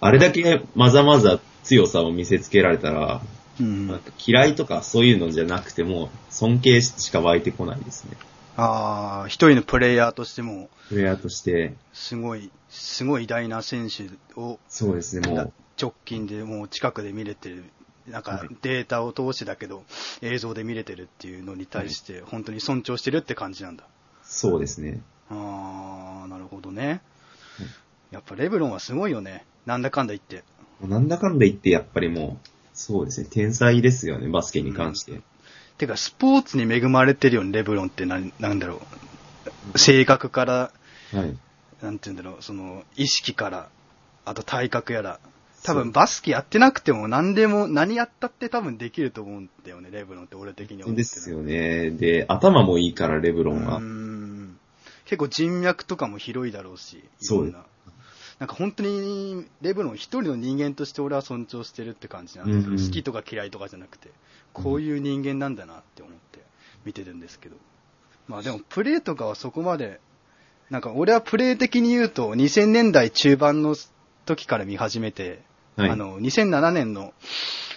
[0.00, 3.20] あれだけまざまざ強さを見せつけられたら、
[3.58, 8.16] うん嫌いとかそういうのじゃなくても、尊敬しか湧いてこないですね。
[8.56, 14.08] ああ、一人のプレイヤーとしても、プレイヤーとして、すごい、すごい偉大な選手
[14.40, 17.64] をそうですね、もう、直近でもう近くで見れてる、
[18.06, 19.84] なんかはいデータを通してだけど、
[20.22, 23.84] 映像で見れてるっていうのに対して、本当に尊重してるって感じなんだ。
[24.22, 25.02] そうですね。
[25.28, 27.02] ああ、なるほどね。
[28.10, 29.44] やっぱレブロンはすごいよね。
[29.66, 30.44] なんだかんだ言って。
[30.80, 35.20] なんだかんだ言ってやっぱりもう、そうですね、天才ですよね、バスケに関して。
[35.78, 38.82] てか、スポーツに恵まれてるよね、レブロンってな、なんだろ
[39.74, 39.78] う。
[39.78, 40.72] 性格から、
[41.12, 41.36] はい。
[41.82, 43.68] なんて言うんだろう、その、意識から、
[44.24, 45.20] あと体格やら。
[45.62, 51.90] 多そう分バスケやってなくても何でも、何やったって多分できると思うんだよね、レブロンって俺的には思ってるですよね。
[51.90, 53.82] で、頭もいいから、レブロンはうー。
[53.82, 54.58] ん
[55.06, 57.54] 結構人脈とかも広いだろうし、いろん
[58.38, 58.46] な。
[58.46, 62.60] なんか本当に、レブロン一人の人間として俺は尊重してるって感じなんですよ。
[62.60, 64.10] うんうん好きとか嫌いとかじゃなくて、
[64.52, 66.40] こういう人間なんだなって思って
[66.84, 67.56] 見てるんですけど。
[68.28, 70.00] まあでもプレーとかはそこまで、
[70.70, 73.76] なんか俺はプレー的に言うと2000年代中盤の
[74.24, 75.42] 時から見始めて、
[75.76, 75.90] はい。
[75.90, 77.12] あの、2007年の、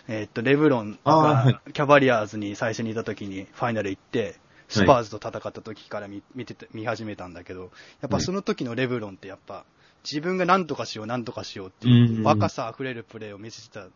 [0.08, 4.38] えーっと、レブロンがキャバリアーズに最初にいた時にファイナル行って、
[4.70, 9.66] スパーズと戦った時から見見てて見始めたんだけど、やっぱその時のレブロンってやっぱ、
[10.04, 13.88] 自分が何とかしよう、何とかしようっていうう、ん若さ溢れるプレーを見せてた、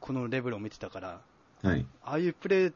[0.00, 1.20] このレブロンを見てたから、
[1.62, 1.84] はい。
[2.04, 2.72] ああいうプレー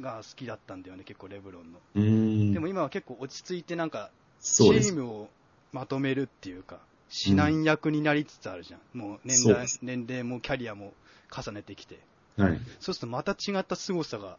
[0.00, 2.52] が好きだったんだよね、結構レブロンの。
[2.52, 4.94] でも今は結構落ち着いてなんか、チー。
[4.94, 5.28] ムを
[5.72, 6.78] まとめるっていうか、
[7.10, 8.98] 指南役になりつつあるじゃん。
[8.98, 10.92] もう年代そうです年齢もキャリアも
[11.30, 11.98] 重ねてきて。
[12.36, 12.60] はい。
[12.80, 14.36] そうするとまた違った凄さが、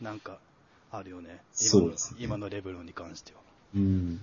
[0.00, 0.38] なんか、
[0.90, 1.40] あるよね。
[1.60, 3.40] 今のね今のレブロンに関しては。
[3.74, 4.20] うん。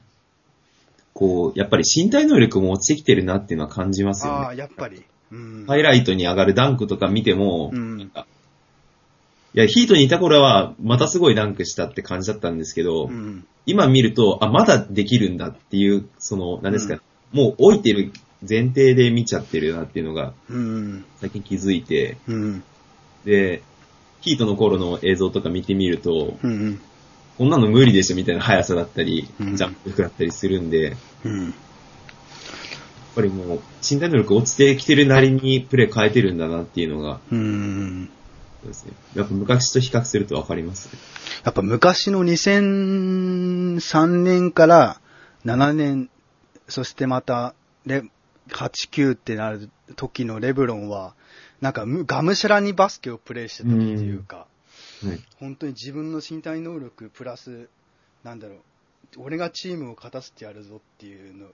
[1.16, 4.58] こう、やっぱり身体能力も落ちてきてるなっていうのは感じますよああ、ね。
[4.58, 5.02] やっぱり。
[5.32, 5.66] うん。
[5.66, 8.28] ハイライトに上がるダンクとか見ても、うんなんか、
[9.54, 13.46] いや、ヒートにいた頃は、またすごいダンクしたって感じだったんですけど、うん。
[13.66, 17.02] 今見ると、あ、まだできるんだっていう、その、何ですか、
[17.32, 18.12] もう置いてる
[18.48, 21.06] 前提で見ちゃってるなっていうのが、うん。
[21.22, 22.64] 最近気づいて、うん。
[23.24, 23.64] で、
[24.20, 26.82] ヒートの頃の映像とか見てみると、うん。
[27.38, 30.96] こんなの無理でしょみたいな速さだったり、うんジャンプ力だったりするんで、やっ
[31.26, 31.54] うん。
[33.16, 38.10] ぱりもう、身体能力落ちてきてるなりにプレー変えてるんだなっていうのが、うん。
[38.62, 38.94] そうですね。
[39.16, 41.00] やっぱ昔と比較するとわかりますね。
[41.44, 45.00] やっぱ昔の2003年から
[45.46, 46.10] 7年、
[46.68, 47.54] そしてまた
[47.86, 48.04] レ、
[48.50, 51.14] 8、9ってなる時のレブロンは、
[51.62, 54.48] なんかむがむしゃらにバスケをプレイしてたっていうか、
[55.04, 55.20] はい。
[55.40, 57.70] 本当に自分の身体能力プラス、
[58.24, 58.60] なんだろう、
[59.18, 61.48] 俺がチームを勝たせてやるぞっていうの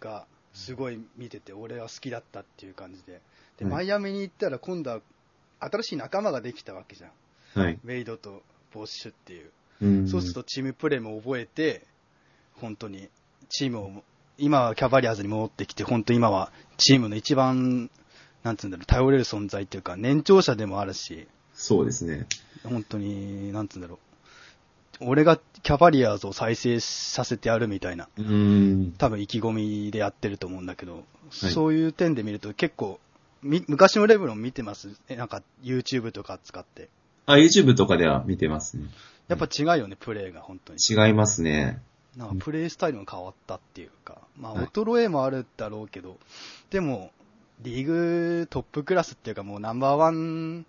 [0.00, 3.20] が、すごい見てて、俺は好きだったっていう感じで。
[3.58, 5.00] で、はいマイアミに行ったら今度は
[5.60, 7.10] 新しい仲間ができたわけじゃん。
[7.60, 7.78] はい。
[7.84, 9.50] ウェイドとボッシュっていう。
[9.80, 11.86] うんそうするとチームプレーも覚えて、
[12.54, 13.08] 本当に
[13.48, 14.02] チームを、
[14.36, 17.90] 今はキャバリアーズに戻ってきて、本当今はチームの一番、
[18.42, 21.28] なんつうんだろう、頼れる存在っていうか、年長者でもあるし、
[21.60, 22.26] そうですね。
[22.62, 23.98] 本当に、なんつうんだろ
[25.00, 25.08] う。
[25.08, 28.92] 俺がキャバリアーズを再生させてやるみたいな、うーん。
[28.96, 33.00] 多分意気込みでやってると思うんだけど、そういう点で見ると結構、
[33.42, 34.90] み昔のレブロン見てます？
[35.08, 36.88] えなんか YouTube とか使って。
[37.26, 38.84] あ、YouTube とかでは見てますね。
[39.26, 40.78] やっぱ違うよね、プレーが本当に。
[40.80, 41.82] 違いますね。
[42.16, 46.18] なんかプレイスタイルが変わったっていうか、まあはい衰えもあるだろうけど、
[46.70, 47.12] でも、
[47.62, 50.64] リーグトップクラスっていうかもうナンバーワン、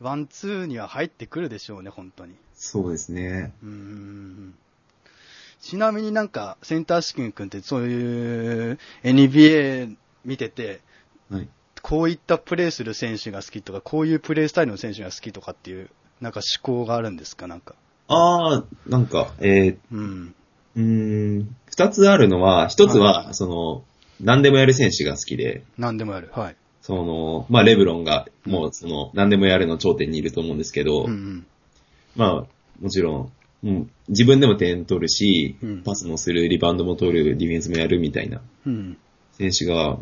[0.00, 2.34] ワン、ツーには入ってくるでしょうね、本当に。
[2.54, 3.52] そうですね。
[3.62, 4.54] うーん。
[5.60, 10.80] ちなみになんか、センター試験君ってそういう NBA 見てて、
[11.30, 11.48] はい。
[11.82, 17.74] こういったプレーする選手が好きとか、こういうプレースタイルの選手が好きとかっていう、なんか思考があるんですか、なんか。
[18.08, 20.34] あー、なんか、えうん。
[20.76, 20.82] ー、うー
[21.42, 23.84] ん、二つあるのは、一つは、はその、
[24.20, 26.30] 何でもやる選手が好きで、何でもやる。
[26.32, 26.56] はい。
[26.80, 31.46] その、まあ、レブロンが、もう、その、何でもやるの頂点にいると思うんですけど、うんうん。
[32.16, 32.46] まあ、
[32.80, 38.96] もちろん、うん、自分でも点取るし、うんパスもする、リバウンドも取る、ディフェンスもやるみたいなうん。
[39.32, 39.98] 選手が、やっ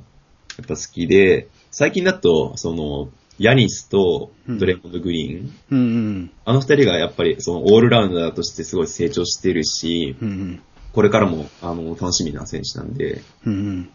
[0.67, 6.31] ぱ好きで、最近だと、その、ヤニスとドレモンド・グリーン、うんうん。
[6.45, 10.63] あの二人がやっぱりそのオールラウンダーとしてすごい成長してるし、うんうん。
[10.93, 13.91] これからもあの楽しみな選手なんで、うんうん。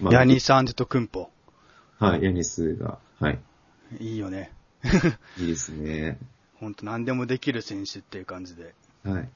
[0.00, 1.30] まあヤニス・アンデト・クンポ。
[1.98, 3.38] はい、ヤニスが、はい、
[4.00, 4.52] いいよね。
[5.38, 6.18] いいですね。
[6.60, 8.74] ほんと何でもできる選手っていう感じで。
[9.04, 9.28] はい。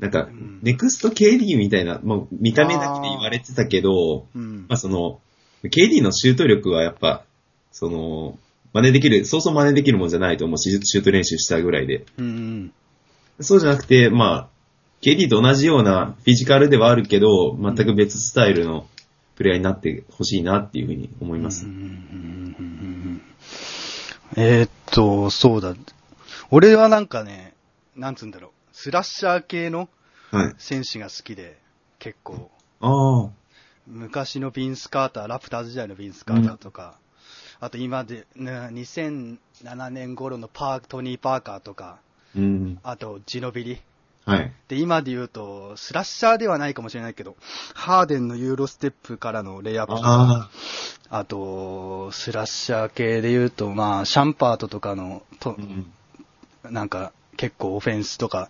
[0.00, 5.20] なんか、んネクスト KD みたいな、まあ、見た目だけで言われてたけど、うんまあその、
[5.62, 7.24] KD のシュート力はやっぱ、
[7.72, 8.38] その、
[8.72, 12.04] 真似できる、そうそう真似できるもんじゃないと思うし、シュート練習したぐらいで。
[12.18, 12.72] うんうん。
[13.40, 14.48] そうじゃなくて、まあ、
[15.00, 18.86] KD と同じようなフィジカルではあるけど、全く別スタイルの
[19.36, 21.66] プレイヤーになってほしいなっていうふうに思います。
[21.66, 23.22] うんうんうん
[24.36, 25.74] えーっと、そうだ。
[26.50, 27.54] 俺はなんかね、
[27.94, 29.88] なんつうんだろう、スラッシャー系の
[30.30, 30.54] はい。
[30.58, 31.56] 選手が好きで、
[32.00, 32.50] 結構。
[32.80, 33.30] ああ、
[33.86, 36.98] 昔のビンス・カーター、ラプターズ時代のビンス・カーターとか、
[37.60, 41.98] あと今で、ね、2007年頃のパートニー・パーカーとか、
[42.36, 42.78] うん。
[42.82, 43.80] あとジノビリ。
[44.24, 44.52] はい。
[44.68, 47.36] で、今で言うと、スラッシャーではないかもしれないけど、
[47.74, 50.50] ハーデンのユーロステップからのレイアップとか、あ
[51.10, 56.72] あと、スラッシャー系で言うと、まあ、シャンパートとかの、とあ、う、ん。
[56.72, 58.48] なんか、結構オフェンスとか、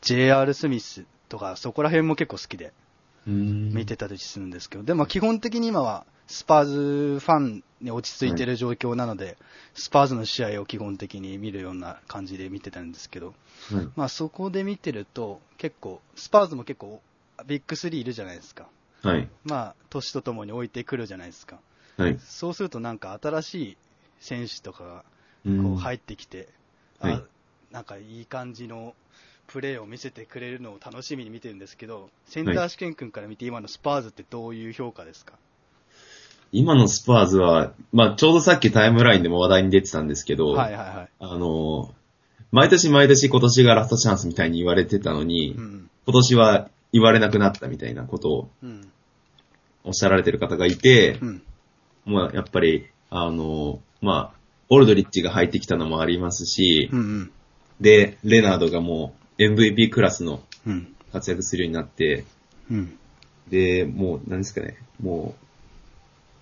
[0.00, 2.72] JR スミスとか、そこら辺も結構好きで
[3.26, 9.36] うん見てたりするんですけど、でも基本的に今は、スパーズファンに落ち着いてる状況なので、
[9.74, 13.34] スパーズの試合を基本的に見るような感じで見てたんですけど、
[13.72, 13.88] はい。
[13.96, 17.00] まあそこで見てると、結構、スパーズも結構、
[17.46, 18.68] ビッグスリーいるじゃないですか。
[19.02, 19.28] はい。
[19.44, 21.58] まあ、年とともに老いてくるじゃないですか。
[21.96, 22.18] はい。
[22.20, 23.76] そうするとなんか新しい
[24.20, 25.04] 選手とかが
[25.44, 26.48] うんこう入ってきて、
[26.98, 27.22] はいあ
[27.70, 28.94] なんかいい感じの
[29.48, 35.34] プレーを見せてくれるのを楽しみに見てるんですけど、センター試験君から見て今のスパーズってどういう評価ですか、
[36.52, 41.08] 今のスパーズは、まあちょうどさっきタイムラインでも話題に出てたんですけど、はいはいはい。
[41.20, 41.94] あの、
[42.52, 45.90] 毎年毎年今年がラストチャンスみたいに言われてたのに、うん。
[46.06, 48.90] 今年は言われなくなったみたいなことをうん。
[49.84, 51.42] おっしゃられてる方がいて、うん。
[52.04, 57.30] もうやっぱり、あの、まあ、オルドリッチが入ってきたのもありますし、うんうん。
[57.80, 60.92] で、レナードがもう MVP クラスのうん。
[61.12, 62.24] 活躍するようになって、
[62.70, 62.98] うん。
[63.48, 65.45] で、もう、何ですかね、もう、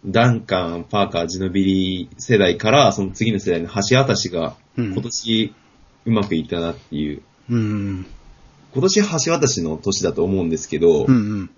[0.06, 4.92] ダンカン、パーカー、ジノビリ世代から、その次の世代の橋渡しが、うん。
[4.92, 5.54] 今年
[6.04, 8.06] うまくいったなっていう、うん。
[8.72, 11.50] 今年橋渡しの年だと思うんですけど、うんうん。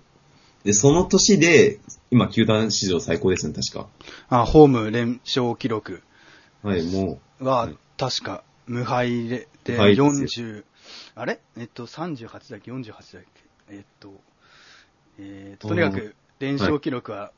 [0.63, 1.79] で、その年で、
[2.09, 3.89] 今、球団史上最高ですね、確か。
[4.29, 6.01] あ、ホーム連勝記録。
[6.63, 10.63] はい、もははい、確か、無敗で、で、無敗です40、
[11.15, 11.39] あれ？
[11.57, 13.21] えっと、38だっけ ?48 だっけ？
[13.69, 14.13] えっと、
[15.19, 17.31] えっと、とにかく、連勝記録は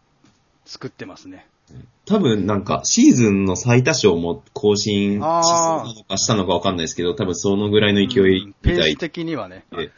[0.66, 1.48] 作ってますね。
[1.72, 1.74] う、
[2.06, 9.66] 多分なんか、シーズンの最多勝も更新しあーそうなのかしたのかわかんないですけど、多分そのぐらいの勢いうんみたいペース的にはね。
[9.72, 9.92] で、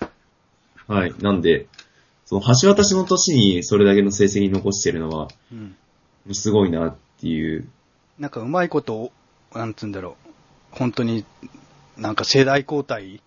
[0.88, 1.14] はい。
[1.20, 1.68] なんで、
[2.26, 5.76] その橋渡しの年にそれだけの成績残してるのは、うん。
[6.34, 7.68] すごいなっていう。
[8.20, 9.12] なんかうまいこと、
[9.54, 10.32] なんつうんだろう、
[10.72, 11.26] 本当に、
[11.98, 13.22] なんか世代交代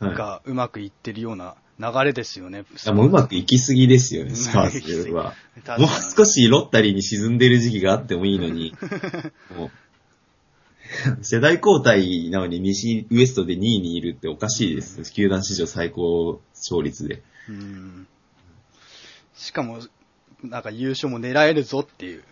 [0.00, 0.14] はい。
[0.14, 2.64] がうまくいってるような流れですよね。
[2.92, 5.34] もううまくいきすぎですよね、スパーズは。
[5.78, 8.74] もう少しロッタリーに沈んでる時期があってもいいのに、
[9.56, 9.70] もう
[11.22, 15.12] 世代交代なのに西ウエストで2位にいるっておかしいです。
[15.12, 17.22] 球団史上最高勝率で。
[17.48, 18.06] うん
[19.36, 19.80] しかも、
[20.42, 22.24] なんか優勝も狙えるぞっていう、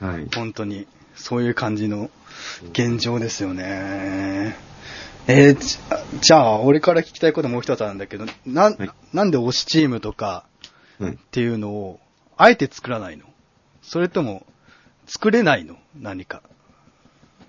[0.00, 0.28] はい。
[0.34, 2.10] 本当に、そういう感じの
[2.72, 4.56] 現状ですよね。
[5.26, 5.78] えーじ
[6.20, 10.44] じゃあ、俺から聞きたいこともう一つあるんだけど、なん、はいなんで推しチームとか
[10.98, 11.16] はいっ。
[11.30, 12.00] ていうのを、
[12.36, 13.24] あえて作らないの？
[13.82, 14.46] それとも、
[15.06, 15.76] 作れないの？
[15.98, 16.42] 何か。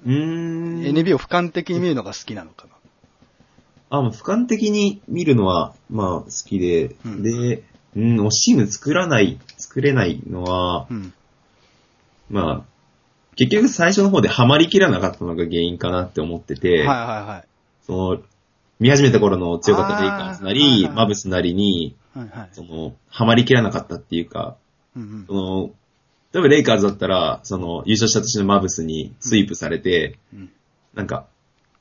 [0.06, 0.82] うーん。
[0.84, 3.98] NB を俯瞰的に見るのが好きなのかな？
[3.98, 7.64] あ、まあ、俯瞰的に見るのは、まあ、好きで、うんで、
[7.96, 11.14] うん、推しチーム作らない、作れないのは、うん。
[12.30, 12.76] まあ、
[13.36, 17.48] 結局最初の方でハマりきらなかったのが原因かなって思ってて、はいはいはい。
[17.86, 18.22] その、
[18.80, 22.50] 見始めた頃の強かったレイカーズなり、マブスなりに、はいはい。
[22.52, 24.58] その、ハマりきらなかったっていうか、
[24.96, 25.70] うんその、
[26.34, 30.40] 例えばレイカーズだったら、その、優勝した年のマブスにスイープされて、うん。
[30.40, 30.52] うん
[30.96, 31.28] なんか、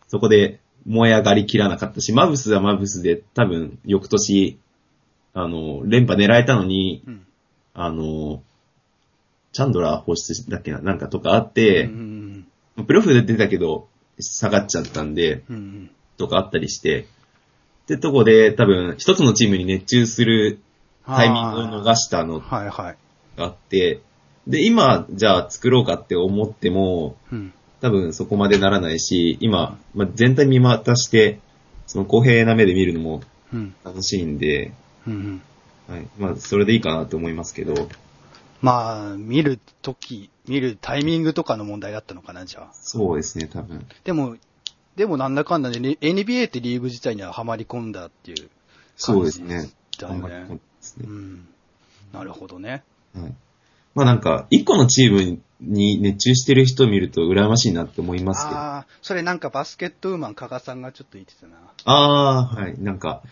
[0.08, 4.58] そこで燃え上がりきらなかったし、マブスはマブスで多分翌年、
[5.32, 7.26] あの、連覇狙えたのに、うん。
[7.74, 8.42] あの、
[9.52, 13.88] チャンドラー放出だっけな、なんかとかあってうんう、んプレオフで出たけど、
[14.18, 15.90] 下がっちゃったんで、うんうん。
[16.16, 17.06] とかあったりして、
[17.84, 20.60] ってとこで多分一つのチームに熱中する
[21.06, 22.96] タイミングを逃したのはいはい。
[23.36, 24.00] があって、
[24.46, 27.52] で、今、じゃあ作ろうかって思っても、うん。
[27.80, 31.40] 多分そこまでならないし、今、まあ、全体見渡して、
[31.86, 33.22] その公平な目で見るのも
[33.52, 33.74] うん。
[33.84, 34.72] 楽しいんで、
[35.06, 35.94] うんうん。
[35.94, 36.06] はい。
[36.18, 37.88] まあ、それでいいかなと思いますけど、
[38.62, 42.70] まあ、見るとき、見るタイミングとかの問題だったのかな、じゃあ。
[42.72, 43.86] そうですね、多分。
[44.04, 44.36] でも、
[44.96, 48.48] でもなんだかんだで、ね、NBA ってリーグ自体にははまり込んだっていう
[48.96, 49.70] そうですね。
[49.98, 50.56] だよあんまりこうね。
[50.56, 51.06] ですね。
[51.08, 51.48] うん。
[52.12, 52.84] なるほどね。
[53.14, 53.34] はい。
[53.94, 58.58] まあなんか、一個のチームに熱中してる人を見ると羨ましいなって思いますけど。
[58.58, 61.56] ああ、それなんかバスケットウーマン加賀さんがちょっと言ってたな。
[61.84, 62.80] ああー、はい。
[62.80, 63.22] なんか、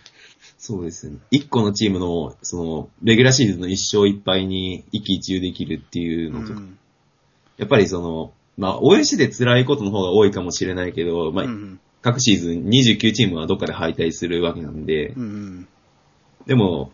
[0.59, 1.18] そうですね。
[1.31, 6.79] 一個のチームの、その、レギュラーシーズンの一勝一敗に一喜一憂できるっていうのとか、ん。
[7.57, 15.22] やっぱりその、まあ、応援してて辛いことの方が多いかもしれないけど、まあ、うん各シーズン29チームはどっかで敗退するわけなんで、うん。
[15.22, 15.68] うん。
[16.46, 16.90] でも、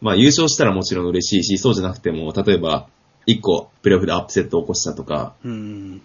[0.00, 2.86] まあ優勝したらもちろん嬉しいし、そうじゃなくても、例えば、
[3.26, 6.02] 一個プレーオフでアップセットを起こしたとか、うん。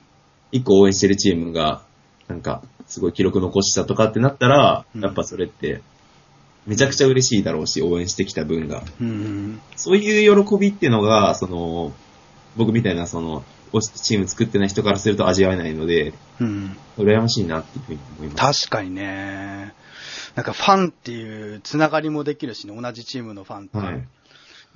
[0.53, 1.81] 一個応援してるチームが、
[2.29, 5.81] なんか、すごい記録残したとかってなったら、うんやっぱそれって、
[6.65, 8.83] めちゃくちゃ嬉しいだろうし、応援してきた分が。
[9.01, 9.59] うん。
[9.75, 11.91] そういう喜びっていうのが、その、
[12.55, 13.43] 僕みたいな、その、
[13.81, 16.77] チーム作ってない人からすると味わえないので、うん。
[16.97, 18.67] 羨ましいなっていうふうに思います。
[18.67, 19.73] 確かにね。
[20.35, 23.77] なんかファンっていうつながりもできるしね、同じチームのファンって。
[23.77, 24.07] はい。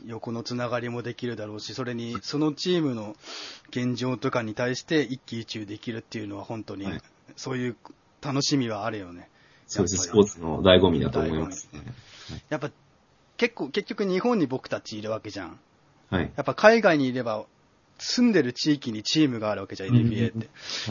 [0.06, 3.16] 横のつながりもできるだろうし、それに、そのチームの
[3.70, 7.02] 現状とかに対して一喜一憂できるっていうのは本当にはい、
[7.36, 7.76] そういう
[8.22, 9.30] 楽しみはあるよね。
[9.68, 9.98] そうです。
[9.98, 11.82] スやっぱりポーツの醍醐味だと思いますね。
[12.50, 12.72] やっぱ、
[13.38, 15.60] 結構、結局日本に僕たちいるわけじゃん。
[16.10, 16.32] はい。
[16.36, 17.46] やっぱ海外にいれば、
[17.98, 20.38] 住んでる地域にチームがあるわけじゃん、NBA って。
[20.38, 20.44] は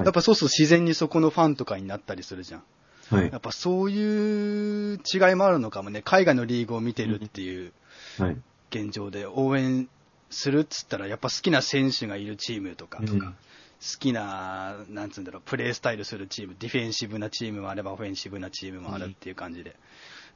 [0.03, 2.63] いやっぱそうすると自然にそこのファンとかになったりするじゃん。
[3.11, 3.39] はいや。
[3.39, 6.03] っぱそういう違いもあるのかもね。
[6.03, 7.73] 海外のリーグを見てるっていう
[8.19, 8.37] はい。
[8.71, 9.89] 現状で応援
[10.31, 13.35] するっつったら、やっぱ好きな選手がいるチームとか、うん
[13.83, 19.75] 好きな、なんつうんだろう、プレースタイルするチーム、ディフェンシブなチームもあれば、オフェンシブなチームもあるっていう感じで、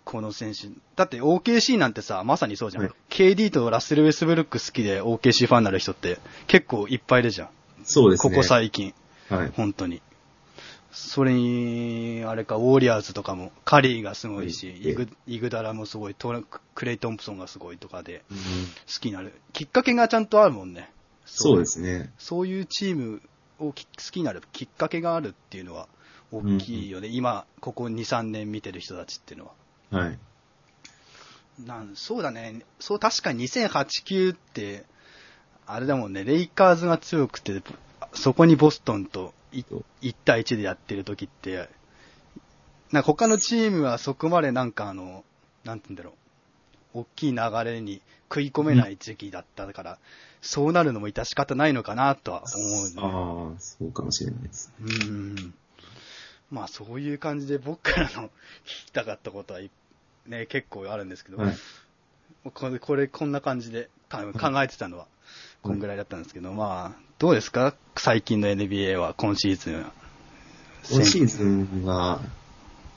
[0.07, 2.85] この選手、だって OKC なんてさ、まさにそうじゃん。
[2.85, 7.49] はい KD とラッセル・ウェスブルック好きで OKC ファンになる人って結構いっぱいいるじゃん。
[7.83, 8.35] そうですね。
[8.35, 8.95] ここ最近、
[9.29, 9.53] はい。
[9.57, 10.01] 本当に。
[10.93, 16.41] それに、あれか、ウォリアーズとかも、カリーがすごいし、はいイグイグダラもすごい、トラ
[16.75, 18.43] クレイ・トンプソンがすごいとかで、うん好
[19.01, 19.33] きになる。
[19.53, 20.91] きっかけがちゃんとあるもんね。
[21.25, 22.13] そうですね。
[22.19, 23.23] そういうチーム
[23.59, 25.89] をき好きになるきっかけがあるっていうのは
[26.31, 27.09] 大きいよね。
[27.09, 29.53] 今、ここ2、3年見てる人たちっていうのは。
[29.91, 30.18] はい。
[31.64, 32.62] なんそうだね。
[32.80, 34.84] そう、確かに2008、9って、
[35.66, 37.62] あれだもんね、レイカーズが強くて、
[38.14, 41.68] そこにボストンといそう1対1でやってる時って、
[42.93, 45.24] なんか他のチームはそこまでなんかあの、
[45.64, 46.14] なんて言うんだろ
[46.95, 49.99] う、大きい流れに食い込めない時期だったから、
[50.41, 52.95] そうなるのも致し方ないのかなとは思う、ね。
[52.99, 54.72] ああ、そうかもしれないです。
[54.80, 55.55] うん。
[56.51, 58.30] まあそういう感じで僕からの聞
[58.86, 59.70] きたかったことはい
[60.26, 61.57] ね、 結構あるんですけど、はい。
[62.55, 65.07] これ、これこんな感じでか考えてたのは、
[65.62, 67.74] こんぐらいだったんですけど、まあ、どうですか？
[67.97, 69.86] 最近の NBA は今シーズン。
[70.92, 72.20] 今シーズンは、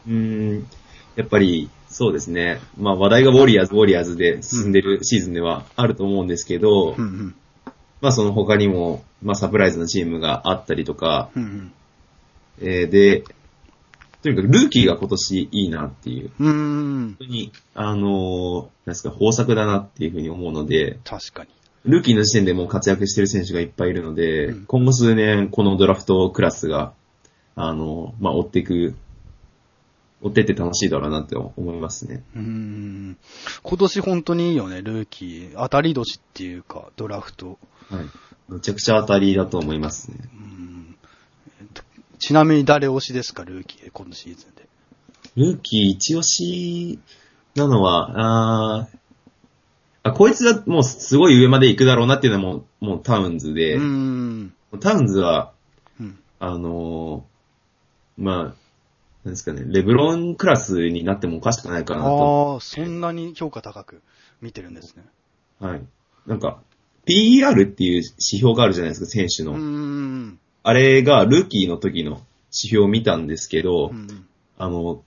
[0.07, 0.13] うー
[0.59, 0.67] ん、
[1.15, 2.59] やっぱり、そうですね。
[2.77, 7.35] まあ話題がウォリアーズ、ウォリアーズで進んでるシーズンではあると思うんですけど、うんうん。
[8.01, 11.71] まあその他にも、まあサプライズのチームがあったりとか、うん
[12.61, 13.23] えーで、
[14.21, 16.47] とにかくルーキーが今年いいなっていう、うん。
[16.47, 17.15] うん。
[17.15, 21.49] 本当に、あのーなんですか、豊作だなっていうふうに思うので、確かに。
[21.85, 26.93] ルーキーの時点でもう活躍してる選手がいっぱいいるので、うん今後数年このドラフトクラスが、
[27.55, 28.95] あの、まあ、追っていく、
[30.21, 32.23] 追ってって楽しいだろうなって思いますね。
[32.35, 33.17] うん。
[33.63, 35.53] 今年本当にいいよね、ルーキー。
[35.55, 37.57] 当たり年っていうか、ドラフト。
[37.89, 38.05] はい。
[38.49, 40.17] めちゃくちゃ当たりだと思いますね。
[40.33, 40.58] うん。
[42.19, 44.67] えっとちなみに誰推しですか、ルーキーで、今シーズンで。
[45.35, 46.99] ルーキー一押し
[47.55, 48.97] なのは、あー
[50.03, 54.53] あ、こいつはもうすごい上まで行くだろうなっていうのはもう、もうタウンズで、うん。
[54.79, 55.53] タウンズは、
[55.99, 56.19] うん。
[56.39, 58.43] あのーまあ、
[59.23, 62.53] なんですかね、レブロンクラスになってもおかしくないかなと。
[62.53, 64.01] ああ、そんなに評価高く
[64.41, 65.05] 見てるんですね。
[65.59, 65.81] はい。
[66.27, 66.61] なんか、
[67.05, 69.53] PER っていう指標があるじゃないですか、選手の。
[69.53, 70.39] うん。
[70.69, 74.27] あれがルーキーの時の指標を見たんですけど、うん。
[74.59, 75.03] あの、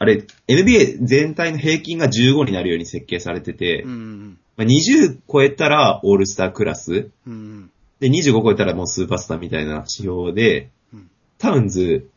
[0.00, 4.38] あれ、NBA 全体の平均が15になるように設計されてて、うん。
[4.56, 7.70] まあ、20超えたらオールスタークラス、うん。
[8.00, 11.08] で、25超えたらもうスーパースターみたいな指標で、うん
[11.38, 12.08] タウンズ、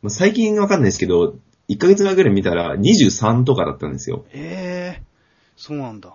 [0.00, 1.36] まあ、最近わかんないですけど、
[1.68, 4.24] 1ヶ月前ぐらい見たら23とかだったんですよ。
[4.32, 5.02] ええ
[5.56, 6.14] そうなんだ。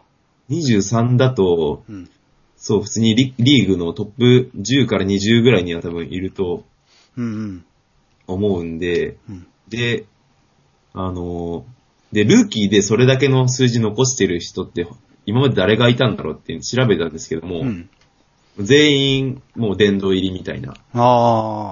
[0.50, 2.10] 23だと、うん。
[2.58, 6.66] そう、普通にリリーグのトップ10から20ぐらいには多分いると
[7.16, 7.66] うん。
[8.28, 9.48] 思うんで、うん。
[9.70, 10.06] で、
[10.94, 11.66] あの、
[12.12, 14.88] で、ルーキーでそれだけの数字残してる人って、
[15.26, 17.90] 今まで誰がいたんだろうって調べたんですけども、うん。
[18.60, 20.74] 全員もう殿堂入りみたいな。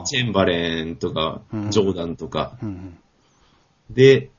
[0.06, 2.98] チェンバレンとかうん、ジョーダンとか、うん。
[3.90, 4.30] で、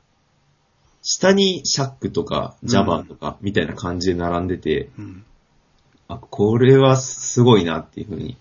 [1.02, 5.24] 下にシャックとか、ジャバーとか、みたいな感じで並んでて、うん。
[6.08, 8.36] あ、これはすごいなっていうふうに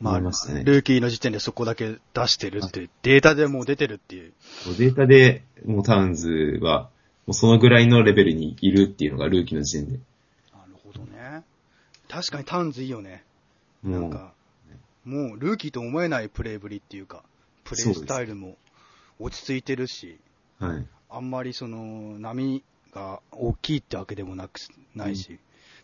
[0.00, 0.64] まあ、思いましたね。
[0.64, 4.32] ルーキーの時点でそこだけ出してるっていう、データでもう出てるっていう。
[4.78, 6.88] データで、もうタウンズは、
[7.26, 9.98] もうそのぐらいのレベルにいるっていうのがルーキーの時点で。
[10.52, 11.44] なるほどね。
[12.08, 13.24] 確かにタウンズいいよね。
[13.82, 14.32] もう、なんか、
[15.04, 17.22] もうルーキーと思えないプレーぶりっていうか、
[17.64, 18.56] プレースタイルも
[19.18, 20.18] 落ち着いてるし、
[20.58, 20.86] はい。
[21.10, 22.62] あんまりその波
[22.94, 24.60] が大きいってわけでもなく、
[24.94, 25.38] ないし、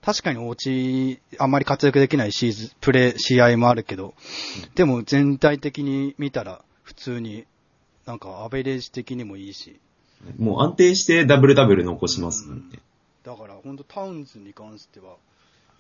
[0.07, 4.15] 確かに落ち、あんまり活躍できないシーズン、プレー、試合もあるけど、
[4.77, 7.45] でも全体的に見たら普通に、
[8.07, 9.81] なんかアベレージ的にもいいし、
[10.39, 12.79] もう安定してダブルダブル残しますもんね。
[13.25, 15.17] だから本当タウンズに関しては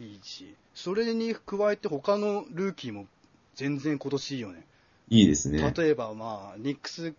[0.00, 3.06] いいし、それに加えて他のルーキーも
[3.54, 4.66] 全然今年いいよね。
[5.08, 5.72] いいですね。
[5.76, 7.14] 例えばまあ、ニックス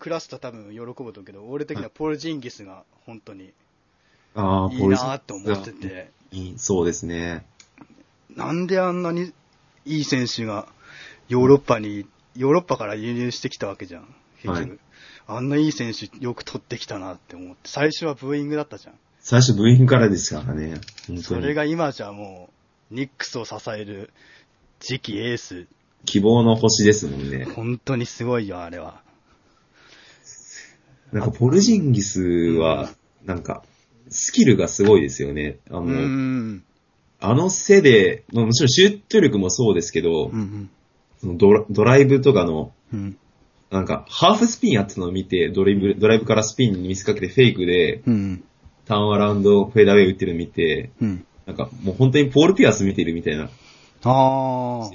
[0.00, 3.52] クラスター多分喜ぶと思うけど、俺的にはポール・ジンギスが本当に
[4.34, 6.10] ああ、いいなって思ってて、
[6.56, 7.44] そうですね。
[8.36, 9.32] なんであんなに
[9.84, 10.68] いい選手が
[11.28, 12.06] ヨーロッパに、
[12.36, 14.70] ヨーロッパから輸入してきたわけじゃん、結局。
[14.70, 14.78] はい
[15.32, 18.94] あんないい選手よく取ってきたなって思って、最初はブーイングだったじゃん。
[19.20, 20.80] 最初部員からですからね。
[21.22, 22.50] それが今じゃも
[22.90, 24.10] う、ニックスを支える
[24.80, 25.68] 次期エース、
[26.04, 27.44] 希望の星ですもんね。
[27.44, 29.02] 本当にすごいよ、あれは。
[31.12, 32.88] なんかポルジンギスは、
[33.24, 33.62] なんか、
[34.10, 35.58] スキルがすごいですよね。
[35.70, 36.64] あの、うーん。
[37.20, 40.70] あの背で、まあもちろんシュート力もそうですけど、うん
[41.20, 43.16] そのドラドライブとかの、うん。
[43.70, 48.42] なんか、ハーフスピンやってたのを見て、ドライブ、ドライブからスピンに見せかけてフェイクで、うん。
[48.86, 51.24] ターンアラウンド、フェーダーウェイ打ってるの見て、うん。
[51.46, 53.44] なんか、もう本当にポール・ピアス見てるみたいな。
[53.44, 53.48] あ
[54.02, 54.90] あ。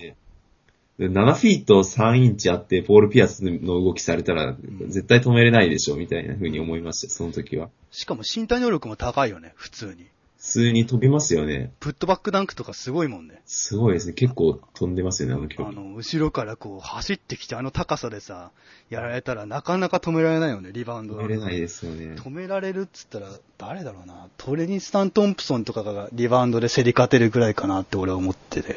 [0.99, 4.55] で7フィート3インチあって、ポール・ピアスの動きされたら、
[4.87, 7.69] 絶対止めれないでしょ、みたいな風に思いました、その時は。
[7.91, 10.05] しかも身体能力も高いよね、普通に。
[10.37, 11.71] 普通に飛びますよね。
[11.79, 13.41] プットバックダンクとかすごいもんね。
[13.45, 14.13] すごいですね。
[14.13, 15.77] 結構飛んでますよね、あの距離。
[15.77, 18.51] あの、後ろからこう走ってきてあの高さでさ、
[18.89, 22.13] やられたらなかなか止められないよね、リバウンド止めれないですよね。
[22.15, 23.27] 止められるっつったら、
[23.57, 24.27] 誰だろうな。
[24.37, 28.75] トレニスタン・トンプソンとかがリバウンドで競り勝てるぐらいかなって俺は思ってて。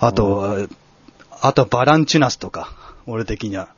[0.00, 0.66] あとは、
[1.46, 2.72] あとはバランチュナスとか、
[3.06, 3.68] 俺的には。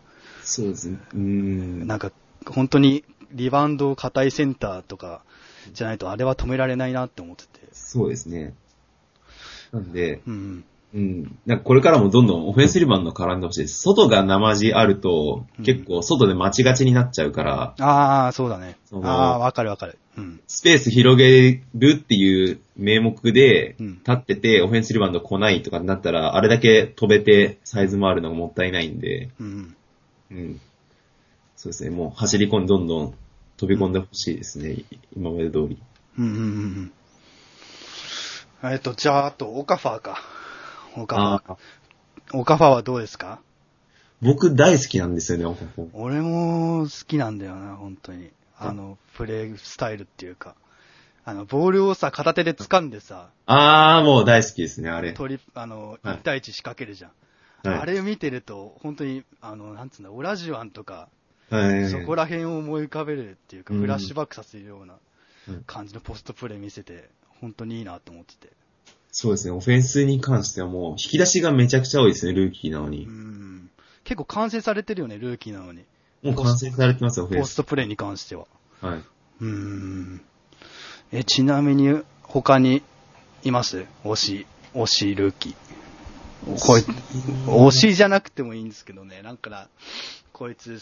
[0.44, 1.00] そうですね。
[1.12, 1.86] うーん。
[1.88, 2.12] なんか、
[2.48, 3.02] 本当に
[3.32, 5.22] リバウンド硬いセンターとか
[5.72, 7.66] じゃないとあれは止められないなって思ってて。
[7.72, 8.54] そうですね。
[9.72, 10.64] なんで、うん。
[10.94, 11.38] うん。
[11.44, 13.80] なんかこれからもどんどんオフェンスリバウンド絡んでほしいです。
[13.80, 18.76] 外が生地あると、うん結構外で待ちがちになっちゃうから、ああ、そうだね。
[18.92, 19.98] ああ、わかるわかる。
[20.16, 20.40] うん。
[20.46, 29.76] スペース広げるっていう名目で、うん立っててオフェンスリバウンド来ないとかになったら、あれだけ飛べてサイズもあるのがもったいないんで、うん。
[30.30, 30.60] うん。
[31.56, 31.90] そうですね。
[31.90, 33.14] もう走り込んでどんどん
[33.56, 34.84] 飛び込んでほしいですね。
[35.16, 35.78] 今まで通り。
[36.18, 36.92] うんうんうん
[38.62, 38.72] うん。
[38.72, 40.18] えっと、じゃあ、あと、オカファーか。
[40.96, 42.36] オカファあー。
[42.38, 43.40] オカファーはどうですか？
[44.22, 48.30] 僕大好きなんですよね、オカフォー俺も好きなんだよな、本当に。
[48.59, 50.54] あの、プレイスタイルっていうか。
[51.28, 55.12] あの、ボールをさ、片手で掴んでさ、あー、もう大好きですね、あれ。
[55.12, 57.11] トリあの、はい1対1仕掛けるじゃん。
[57.68, 61.09] はいあれ見てると、本当に、あの、なんつうんだ、オラジュアンとか、
[61.50, 64.94] はいそこら辺を思い浮かべるっていうか、うんフラッシュバックさせるような
[65.48, 68.52] うん感じのポストプレイ見せて、本当にいいなと思ってて。
[69.11, 73.04] そうですね、オフェンスに関してはもう、引き出しがめちゃくちゃ多いですね、ルーキーなのうに。
[73.04, 73.70] ん。
[74.04, 75.84] 結構完成されてるよね、ルーキーなのに。
[76.26, 77.40] もう完成されてます、オフェンス。
[77.42, 78.46] ポストプレイに関しては。
[78.80, 78.98] はい。
[78.98, 80.20] うーん。
[81.12, 82.82] え、ちなみに、他に
[83.44, 83.86] います？
[84.04, 85.54] 推し、推しルーキー。
[86.66, 89.68] こい推しじゃなくてもいいんですけどね、なんか、
[90.32, 90.80] こいつ、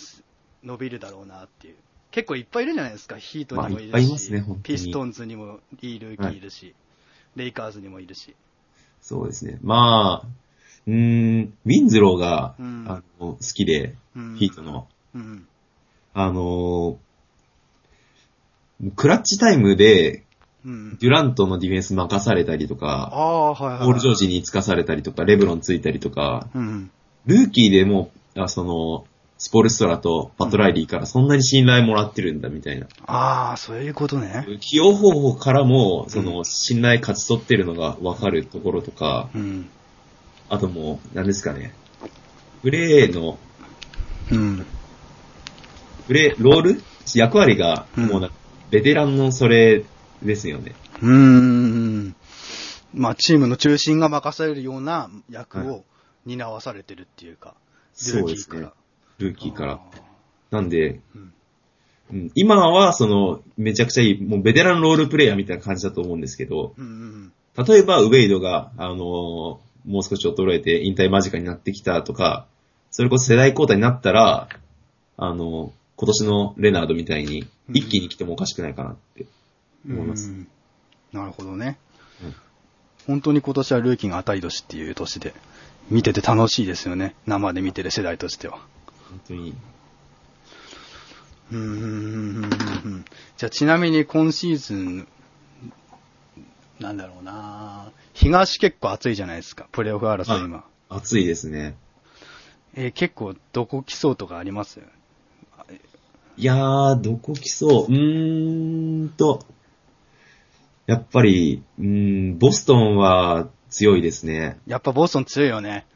[0.63, 1.75] 伸びるだろうなっていう。
[2.11, 6.75] 結構いっぱいいるじゃないですか、ヒートにもいるし、まあいっぱいいますね本当にピストンズにもいいルーキーいるし、
[7.37, 8.35] レイカーズにもいるし。
[9.03, 9.59] そうですね。
[9.63, 10.27] まあ、
[10.87, 14.89] うーん、ウィンズローが、うんあの好きで、うんヒートの。
[15.15, 15.47] うん。
[16.15, 17.05] あのー
[18.97, 20.25] クラッチタイムで、
[20.65, 20.99] うん。
[20.99, 23.85] デュラントのディフェンス任されたりとあか、あ、はいはい。
[23.85, 26.91] ポール・ジョージにつかされたりとか、レブロンついたりとか、うん。
[27.27, 29.07] ルーキーでも、あその、
[29.37, 32.87] スポルストラとパトライリーからそんなに信頼もらってるんだみたいな。
[33.07, 34.47] ああ、そういうことね。
[34.61, 39.69] 起用方法からも、その、信頼勝ち取ってるのがわかるところとか、うん。
[40.49, 41.75] あともう、何ですかね。
[42.63, 43.39] プレーの、
[44.33, 44.67] うん。
[46.07, 46.83] プレー、ロール？
[47.15, 48.37] 役割が、うんもうなんか、
[48.71, 49.85] ベテランのそれ
[50.23, 50.75] ですよね。
[51.03, 52.15] うーん。
[52.93, 55.85] まあ、チームの中心が任されるような役はを
[56.27, 57.55] 担わされてるっていうか、ル
[57.95, 58.73] そうですねーキーから。。
[59.19, 59.81] ルーキーからあ。
[60.51, 61.33] なんで、うん
[62.13, 66.81] うん今は、その、めちゃくちゃいい、もうベテランロールプレイヤーみたいな感じだと思うんですけど、ー。
[66.81, 72.47] うん例えば、ウェイドが、あのーもう少し衰えて引退間近になってきたとか、
[72.91, 74.49] それこそ世代交代になったら、
[75.19, 79.25] あのー今年のレナードみたいに、うん一気に来てもおかしくないかなって
[79.89, 79.97] うん。
[79.97, 80.29] 思います。
[80.29, 80.49] うん
[81.13, 81.79] なるほどね。
[82.23, 82.35] うん
[83.07, 85.35] 本当に今年はルーキーが当たり年っていう年で、
[85.91, 87.15] 見てて楽しいですよね。
[87.27, 88.59] 生で見てる世代としては。
[89.11, 89.55] 本当に。
[91.53, 93.05] うーん。
[93.37, 95.07] じゃあちなみに今シーズン、
[96.81, 99.69] なんだろうな東結構暑いじゃないですか。
[99.73, 100.65] プレイオフ争い今。
[100.89, 101.77] 暑いですね。
[102.75, 104.81] えー結構どこ来そうとかあります？
[106.37, 109.45] いやー、どこ来そううーんと、
[110.87, 114.59] やっぱり、うーん、ボストンは強いですね。
[114.67, 115.87] やっぱボストン強いよね。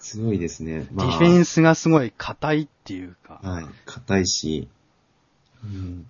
[0.00, 0.86] 強いですね。
[0.90, 3.40] ディフェンスがすごい硬いっていうか。
[3.42, 4.68] はい、硬いし、
[5.64, 6.04] うん、やっ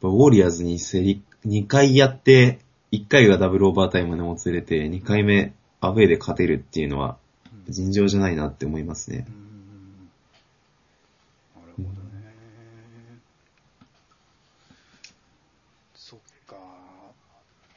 [0.00, 2.60] ぱウォリアーズに競り、2回やって、
[2.92, 7.18] 1回がダブルオーバータイムでもつれて、2回目アウェーで勝てるっていうのは、
[7.68, 9.34] 尋常じゃないなって思いますねうー。
[9.34, 9.38] ん
[11.62, 12.34] なるほどね。
[15.94, 16.56] そっか。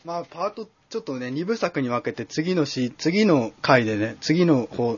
[0.03, 4.97] まあ、パート、ちょっとね、二部作に分けて、次のし、次の回でね、次の方、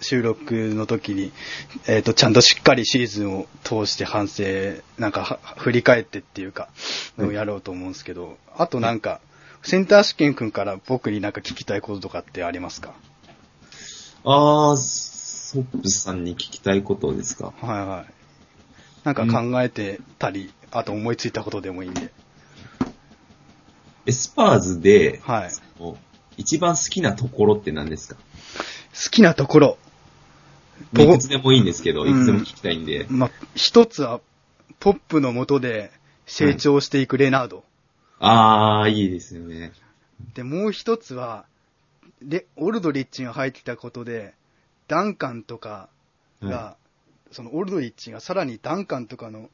[0.00, 1.32] 収録の時に、
[1.86, 4.44] えっ、と、ちゃんとしっかりシーズンを通して反省、
[4.98, 6.68] なんかは、振り返ってっていうか、
[7.16, 9.20] はいをやろうと思うんですけど、あとなんか、
[9.62, 12.92] センター試験君から僕になんか聞きたいこととかってありますか？
[14.22, 17.54] あー、ソップさんに聞きたいことですか？
[17.62, 18.12] はいはい。
[19.02, 22.12] なんか考えてたり、あと思いついたことでもいいんで。
[24.06, 25.50] えースパーズで、はい。
[26.36, 28.16] 一番好きなところって何ですか？
[28.94, 29.78] 好きなところ。
[30.92, 33.06] まあいくつでもいいんですけど、うんいくつでも聞きたいんで。
[33.08, 34.20] まあ、一つは、
[34.78, 35.90] ポップの下で
[36.26, 37.64] 成長していくレナード。
[38.20, 39.72] あー、いいですよね。
[40.34, 41.46] で、もう一つは、
[42.22, 44.34] で、オルドリッチが入ってきたことで、
[44.88, 45.88] ダンカンとか
[46.42, 46.76] が、は
[47.32, 49.50] そのオルドリッチがさらにダンカンとかの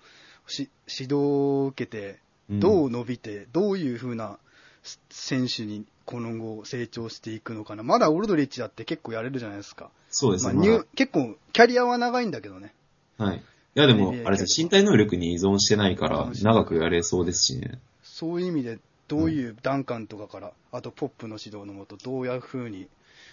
[0.46, 2.16] し指導を受けて、うん
[2.60, 4.38] どう伸びて、どういう風な
[4.82, 7.82] す選手にこの後成長していくのかな。
[7.82, 9.84] まだオルドリッチだって結構やれるじゃないですか。
[9.84, 10.60] まあ、そうですね。
[10.60, 12.74] ニュー結構、キャリアは長いんだけどね。
[13.18, 13.36] はい。
[13.74, 17.78] いやでもあれですね、身体能力に依存してないから長くやれそうですしね。
[18.02, 18.78] そういう意味で、
[19.08, 22.88] どういうダンカンとかから、あとポップの指導のもと、どういう風に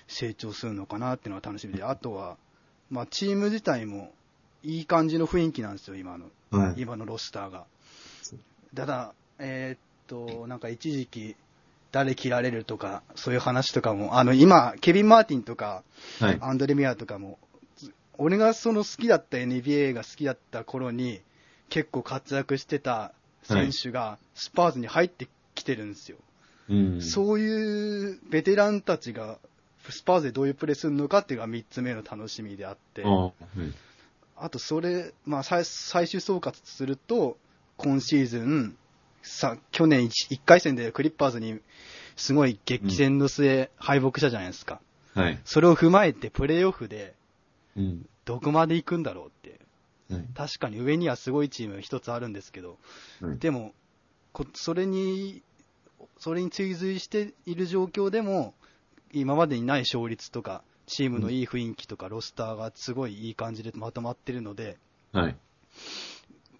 [0.07, 2.37] 成長するのかなっていうのが楽しみで、あとは、
[2.89, 4.13] まあ、チーム自体も
[4.63, 6.81] いい感じの雰囲気なんですよ、今の、はい。
[6.81, 7.65] 今のロスターが。
[8.75, 11.35] ただ、えーっと、なんか一時期、
[11.91, 15.83] 誰切られるとか、そういう話とかも、あの、今、ケビン・マーティンとか、
[16.19, 16.37] はい。
[16.39, 17.39] アンドレ・ミアとかも、
[17.77, 21.21] ず俺がその好きだった NBA が好きだった頃に、
[21.69, 23.13] 結構活躍してた
[23.43, 26.17] 選手が、スパーズに入ってきてるんですよ。
[26.69, 27.01] うん。
[27.01, 29.39] そういうベテランたちが、
[29.89, 33.31] スパーズでどういうプレーするのかっていうのが3つ目の楽しみであって、あーはい。
[34.41, 37.37] あとそれ、まあ最最終総括すると、
[37.79, 38.77] 今シーズン、
[39.21, 41.59] さ、去年 1, 回戦でクリッパーズに
[42.17, 44.81] すごい激戦の末敗北したじゃないですか。
[45.15, 45.39] はい。
[45.45, 47.15] それを踏まえてプレーオフで
[47.77, 48.05] うん。
[48.25, 49.59] どこまで行くんだろうって。
[50.13, 50.25] はい。
[50.35, 52.77] 確かに上にはすごいチーム一つあるんですけど、
[53.21, 53.73] はいでも、
[54.33, 55.41] こそれに、
[56.17, 58.53] それに追随している状況でも、
[59.13, 64.77] 今までにない勝率とか、チームのいい雰囲気とか、ロスターがすごいいい感じでまとまってるので、
[65.13, 65.37] はい。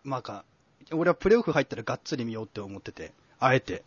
[0.03, 0.45] まあか、
[0.91, 3.83] 俺はプレーオフ入ったらがっつり見ようって思ってて、あえて、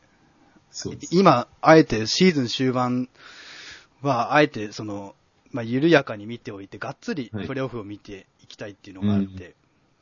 [0.70, 0.98] そう。
[1.10, 3.08] 今、あえてシーズン終盤
[4.00, 5.14] は、あえてその、
[5.50, 9.54] まあ、緩やかに見ておいて、がっつりはいプレーオフを見ていきたいっていうのがあって、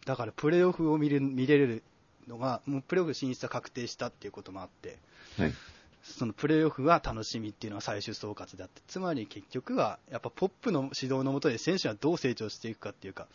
[0.07, 1.82] だからプレーオフを見る見れる
[2.28, 4.98] のが、もうプレーオフ進出は確定したっていうこともあって、
[5.36, 5.55] はい。
[6.03, 13.26] そのプレーオフが楽しみっていうのは最終総括であって、つまり結局は、やっぱポップの指導のもとで選手はどう成長していくかっていうか、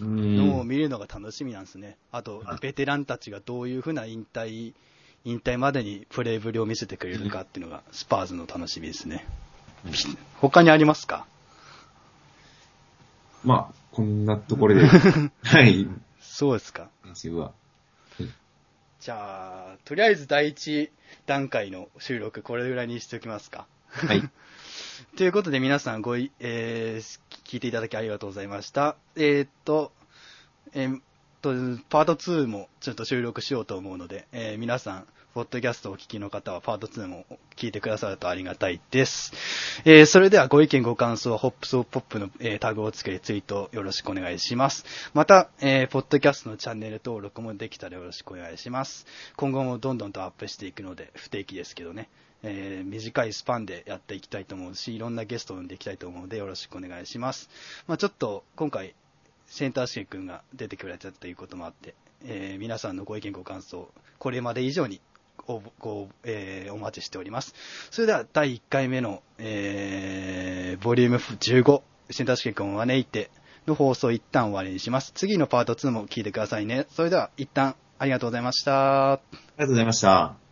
[0.00, 0.68] うのをん。
[0.68, 1.96] 見るのが楽しみなんですね。
[2.12, 4.72] あとはい、ベテランたちがどういうふうな引退、
[5.24, 9.26] 引退までにプレーぶりを見せてくれるかっていうのが、スパーズの楽しみですね。
[10.40, 11.26] 他にありますか？
[13.44, 14.86] まあ、こんなところで、
[15.44, 15.86] はい。
[16.20, 16.90] そうですか。
[17.04, 17.52] 練習は。
[19.06, 20.90] じゃあ、とりあえず第一
[21.26, 23.68] 段階の収録、これぐらいにしておきますか。
[23.88, 24.22] はい。
[25.16, 28.96] ということで皆さんごい、えー聞いていただきありがとうございました。
[29.14, 29.92] えーっと、
[30.74, 31.02] えーっ
[31.40, 31.50] と、
[31.88, 35.06] パート2もちょっと収録しようと思うので、えー皆さん、
[35.36, 37.26] ポッドキャストをお聞きの方はパート2も
[37.56, 39.34] 聞いてくださるとありがたいです。
[39.84, 44.86] えーそれではご意見ご感想はホップソーポップの、えータグをつけてツイートよろしくお願いします。
[45.12, 49.04] また、えーポッドキャストのチャンネル登録もできたらよろしくお願いします。
[49.36, 52.08] 今後もどんどんとアップしていくので、不定期ですけどね。
[52.42, 57.50] えー短いスパンでやっていきたいと思うし、いろんなゲストを呼んでいきたいと思うので、よろしくお願いします。
[57.86, 58.94] まあちょっと、今回、
[59.48, 64.98] センター試験君が出てくれたということもあって、えー皆さんのご意見ご感想、これまで以上に
[65.46, 67.54] おご、えーお待ちしております。
[67.90, 73.30] それでは、第1回目の、えーボリューム15、新田試験君を招いて
[73.66, 75.12] の放送を一旦終わりにします。
[75.14, 76.86] 次のパート2も聞いてくださいね。
[76.90, 79.12] それでは、一旦ありがとうございました。
[79.12, 80.45] ありがとうございました。